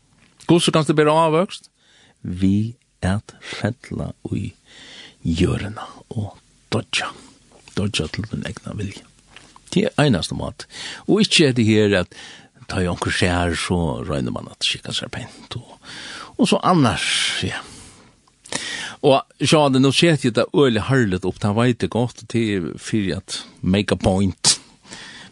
[0.48, 1.70] Hvordan kan du ber avvøkst?
[2.22, 2.76] Vi
[3.06, 4.56] er fettla ui
[5.22, 5.86] gjørena
[6.16, 6.40] og
[6.74, 7.12] dodja.
[7.78, 9.06] Dodja til den egna vilja.
[9.74, 10.66] Det er einaste mat.
[11.06, 12.18] Og ikke er det her at
[12.72, 13.78] ta jo anker skjær, så
[14.08, 15.76] røyner man at skikka seg pent og
[16.38, 17.62] Og så annars, ja.
[19.06, 22.72] Og så hadde nå sett jeg det øyelig harlet opp, det vet jeg godt til
[22.82, 24.56] for at make a point.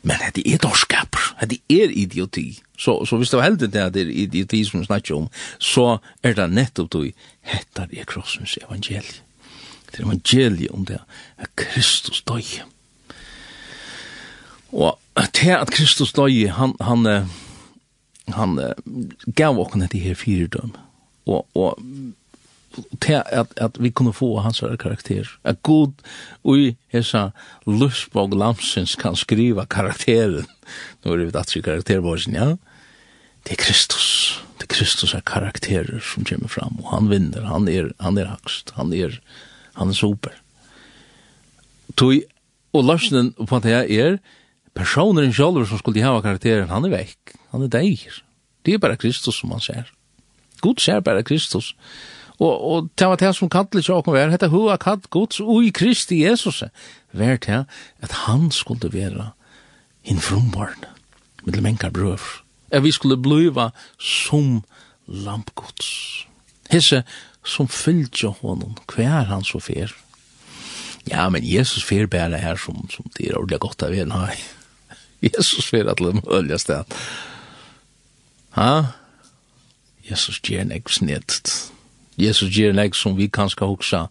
[0.04, 2.60] Men det er dorskaper, det er idioti.
[2.78, 5.30] Så, så hvis det var heldig det at det er idioti som vi snakker om,
[5.60, 9.24] så er det nettopp du, hettar i krossens evangeliet.
[9.92, 11.00] Det er evangeliet om det,
[11.38, 12.44] at Kristus døy.
[14.74, 15.00] Og
[15.34, 17.30] til at Kristus døy, han, han, han,
[18.34, 18.58] han
[19.36, 20.83] gav okken etter her fyrdømme
[21.26, 21.80] og, og
[23.02, 25.30] til at, at vi kunne få hans karakter.
[25.44, 25.92] At god
[26.44, 27.30] ui hesa
[27.68, 30.48] Lusborg Lamsens kan skriva karakteren.
[31.04, 32.56] Nu er det at vi karakterborsen, ja.
[33.44, 34.40] Det er Kristus.
[34.58, 38.32] Det er Kristus er karakterer som kommer fram, og han vinner, han er, han er
[38.32, 39.20] hakst, han er,
[39.76, 40.32] han er super.
[42.00, 42.24] Tui,
[42.74, 44.18] og løsnen på at er,
[44.74, 48.24] personen selv som skulle ha karakteren, han er vekk, han er deir.
[48.64, 49.92] Det er bare Kristus som han ser.
[50.64, 51.74] Gud ser bare Kristus.
[52.40, 55.70] Og, og det var det som kallte ikke åkken være, hette hva kallt Guds ui
[55.76, 56.64] Kristi Jesus,
[57.14, 57.64] vær det
[58.04, 59.32] at han skulle være
[60.04, 60.88] hinn frumbarn,
[61.44, 62.24] med mennkar brøv,
[62.72, 64.64] at vi skulle bliva som
[65.08, 66.26] lampgods.
[66.72, 67.04] Hesse
[67.46, 69.94] som fylgje honom, hver han så fer.
[71.10, 74.36] Ja, men Jesus fer bare her som, som det er ordentlig godt av en, nei.
[75.24, 76.98] Jesus fer at det er mulig sted.
[78.58, 79.03] Ha?
[80.10, 81.72] Jesus ger en snedt.
[82.18, 84.08] Jesus ger en som vi kanskje hoksa,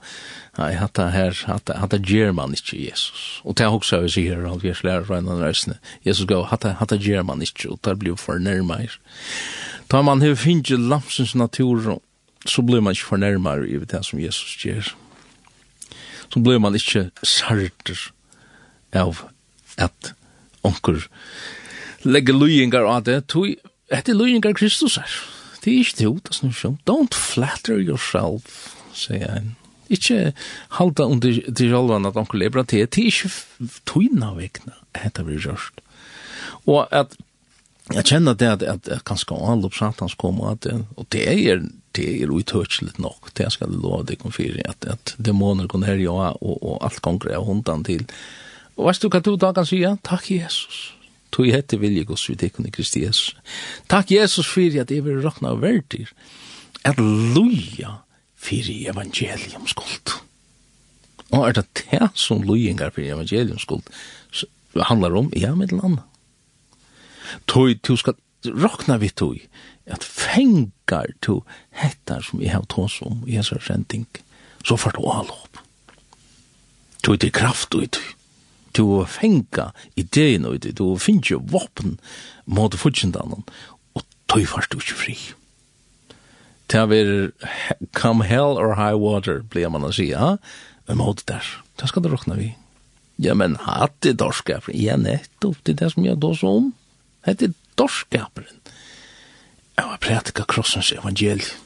[0.59, 3.41] nei, hatta her, hatta, hatta ger man ikke Jesus.
[3.45, 5.79] Og det hoksa vi sier her, vi er lærer røyna røysene.
[6.05, 8.99] Jesus gav, hatta, hatta ger man ikke, og det blir fornærmer.
[9.91, 12.01] Da man har finnet lamsens natur,
[12.47, 14.95] så blir man ikke fornærmer i det som Jesus ger.
[16.33, 18.11] Så blir man ikke sarter
[18.93, 19.23] av
[19.79, 20.15] at
[20.65, 21.07] onker
[22.03, 23.53] legger løyingar av det, tog,
[23.93, 25.13] etter løyingar Kristus her
[25.63, 26.79] det er ikke det hodet som.
[26.89, 29.53] Don't flatter yourself, sier han.
[29.93, 30.33] Ikke
[30.79, 35.39] halda under til rollen at onkel Ebra til, det er ikke tøyna vekna, hette vi
[35.43, 35.83] rørst.
[36.67, 37.15] Og at
[37.93, 41.65] jeg kjenner det at, at, at kanskje alle oppsattans kommer, at, og det er
[41.97, 45.85] det er uthørselig nok, det skal jeg lov deg om fyrir, at, at dæmoner kan
[45.85, 48.07] herja og, og alt konger av hundan til.
[48.79, 49.91] Og veist du hva du da kan sige?
[50.07, 50.95] Takk Jesus
[51.33, 53.33] tog hette vilje gos vi tekken i Kristi Jesus.
[53.91, 56.13] Takk Jesus fyrir at jeg vil råkna av verdir,
[56.85, 58.03] at loja
[58.37, 60.17] fyrir evangelium skuld.
[61.33, 63.89] Og er det det som lojingar fyrir evangelium skuld
[64.89, 66.03] handlar om, ja, med den andre.
[67.47, 68.15] Tog, tog skal
[68.45, 69.37] råkna vi tog,
[69.87, 71.45] at fengar tog
[71.77, 74.07] hettar som jeg har tås om i hans sending,
[74.65, 75.61] så får du all opp.
[77.03, 78.22] Tog det kraft og i tog
[78.77, 81.99] du å fenga ideen ut, til å jo våpen
[82.47, 83.45] mot fudgendanen,
[83.95, 85.17] og tøy var du ikke fri.
[86.73, 87.33] Det er
[87.93, 90.37] come hell or high water, blir man å si, ja,
[90.89, 91.45] men mot der,
[91.79, 92.55] det skal du råkna vi.
[93.21, 96.71] Ja, men hatt det dorskaper, ja, nettopp, det er det som jeg då så om,
[97.27, 98.49] hatt det dorskapen.
[99.77, 101.61] Jeg var prætika krossens evangelium.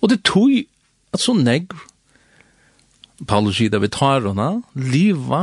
[0.00, 0.52] Og det tog
[1.12, 1.76] at så negr,
[3.28, 5.42] Paulus sier det vi tar henne, liva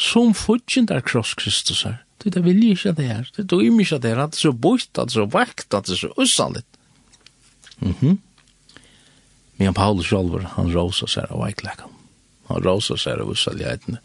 [0.00, 2.00] som fudgjendar kross Kristus Kristusar.
[2.20, 3.28] Det er vilje ikke det her.
[3.36, 4.26] Det er ikke det her.
[4.26, 6.66] Det er så bort, det er så vekt, det er så ussalit.
[7.80, 8.18] Mhm.
[9.60, 11.92] Men Paulus sjálfur, han rosa seg av veiklekan.
[12.48, 14.00] Han rosa seg av ussalighetene.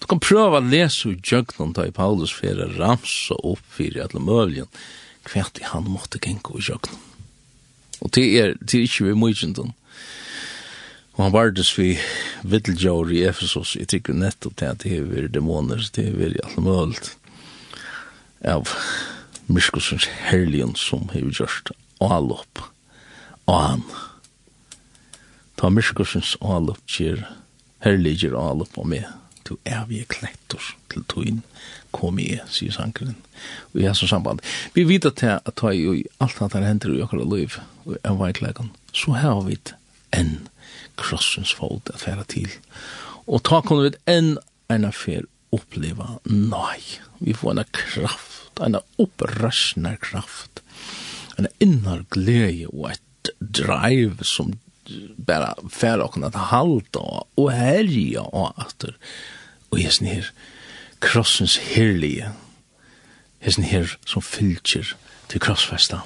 [0.00, 4.20] Du kan prøve å lese i djøgnen da i Paulus fyrir ramsa opp fyrir alle
[4.24, 4.70] møvljen
[5.28, 7.00] hvert i han måtte genka i djøgnen.
[8.00, 9.74] Og det er, det er ikke vi mykjentun.
[11.14, 11.92] Og han vardes vi
[12.42, 16.42] viddeljår i Efesos, jeg tykker nettopp til at det er vire dæmoner, det er vire
[16.42, 17.14] alt mulig
[18.44, 18.68] av
[19.46, 21.70] Myrskosens herligen som har gjort
[22.04, 22.64] avlopp
[23.46, 23.84] og han.
[25.60, 27.24] Ta Myrskosens avlopp kjer
[27.84, 29.12] herliger avlopp av og
[29.44, 31.42] du er vi klektor til toin
[31.92, 33.18] kom i, sier sankeren.
[33.74, 34.40] Og jeg har så samband.
[34.72, 35.92] Vi vet at jeg tar jo
[36.24, 39.58] alt at det hender i akkurat liv, og jeg var i så har vi
[40.16, 40.48] enn
[41.00, 42.50] krossens fot at færa til.
[43.26, 44.36] Og ta kunne vi en
[44.72, 46.80] en affær oppleva nei.
[47.20, 50.62] Vi får en kraft, en opprørsna kraft,
[51.38, 54.54] en innar glede og et drive som
[55.16, 57.04] bara færa okkur at halda
[57.40, 58.92] og herja og aftur
[59.70, 60.28] og hessin her
[61.04, 62.28] krossens herlige
[63.44, 64.94] hessin her som fylgjer
[65.28, 66.04] til krossfestan.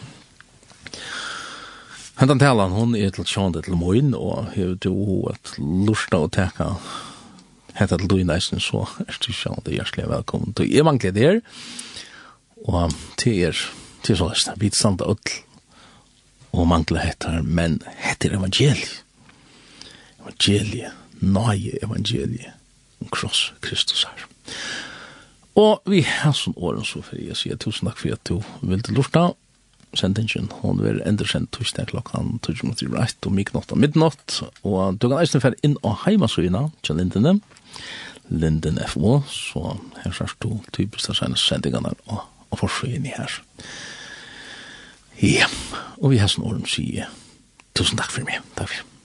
[2.18, 4.90] Hentan talan, hon er til sjående til moin, og hever du
[5.30, 6.72] at lursna og teka
[7.78, 10.50] hetta til duin eisen, så er du sjående hjertelig velkommen.
[10.58, 11.40] til evangeliet her,
[12.66, 13.62] og til er,
[14.02, 15.38] til så lest, vi standa öll,
[16.50, 19.04] og manglet hettar, men hettar evangeliet.
[20.18, 20.92] Evangeliet,
[21.22, 22.52] nøye evangeliet,
[23.00, 24.26] om kross Kristus her.
[25.54, 28.82] Og vi har sånn åren så fyrir jeg sier tusen takk for at du vil
[28.82, 29.30] til lursna,
[29.98, 30.48] sendingen.
[30.62, 34.40] Hun vil endersendt tusen klokkan tusen mot i rett og mye midnatt og midnatt.
[34.62, 37.38] Og du kan eisen fer inn og heima søgina til Lindene,
[38.28, 43.38] Linden FO, så her ser du typisk av sine sendingene og, og forsøgene her.
[45.24, 45.48] Ja,
[45.98, 47.08] og vi har sånn åren sier
[47.78, 48.44] tusen takk for meg.
[48.58, 48.97] Takk for meg.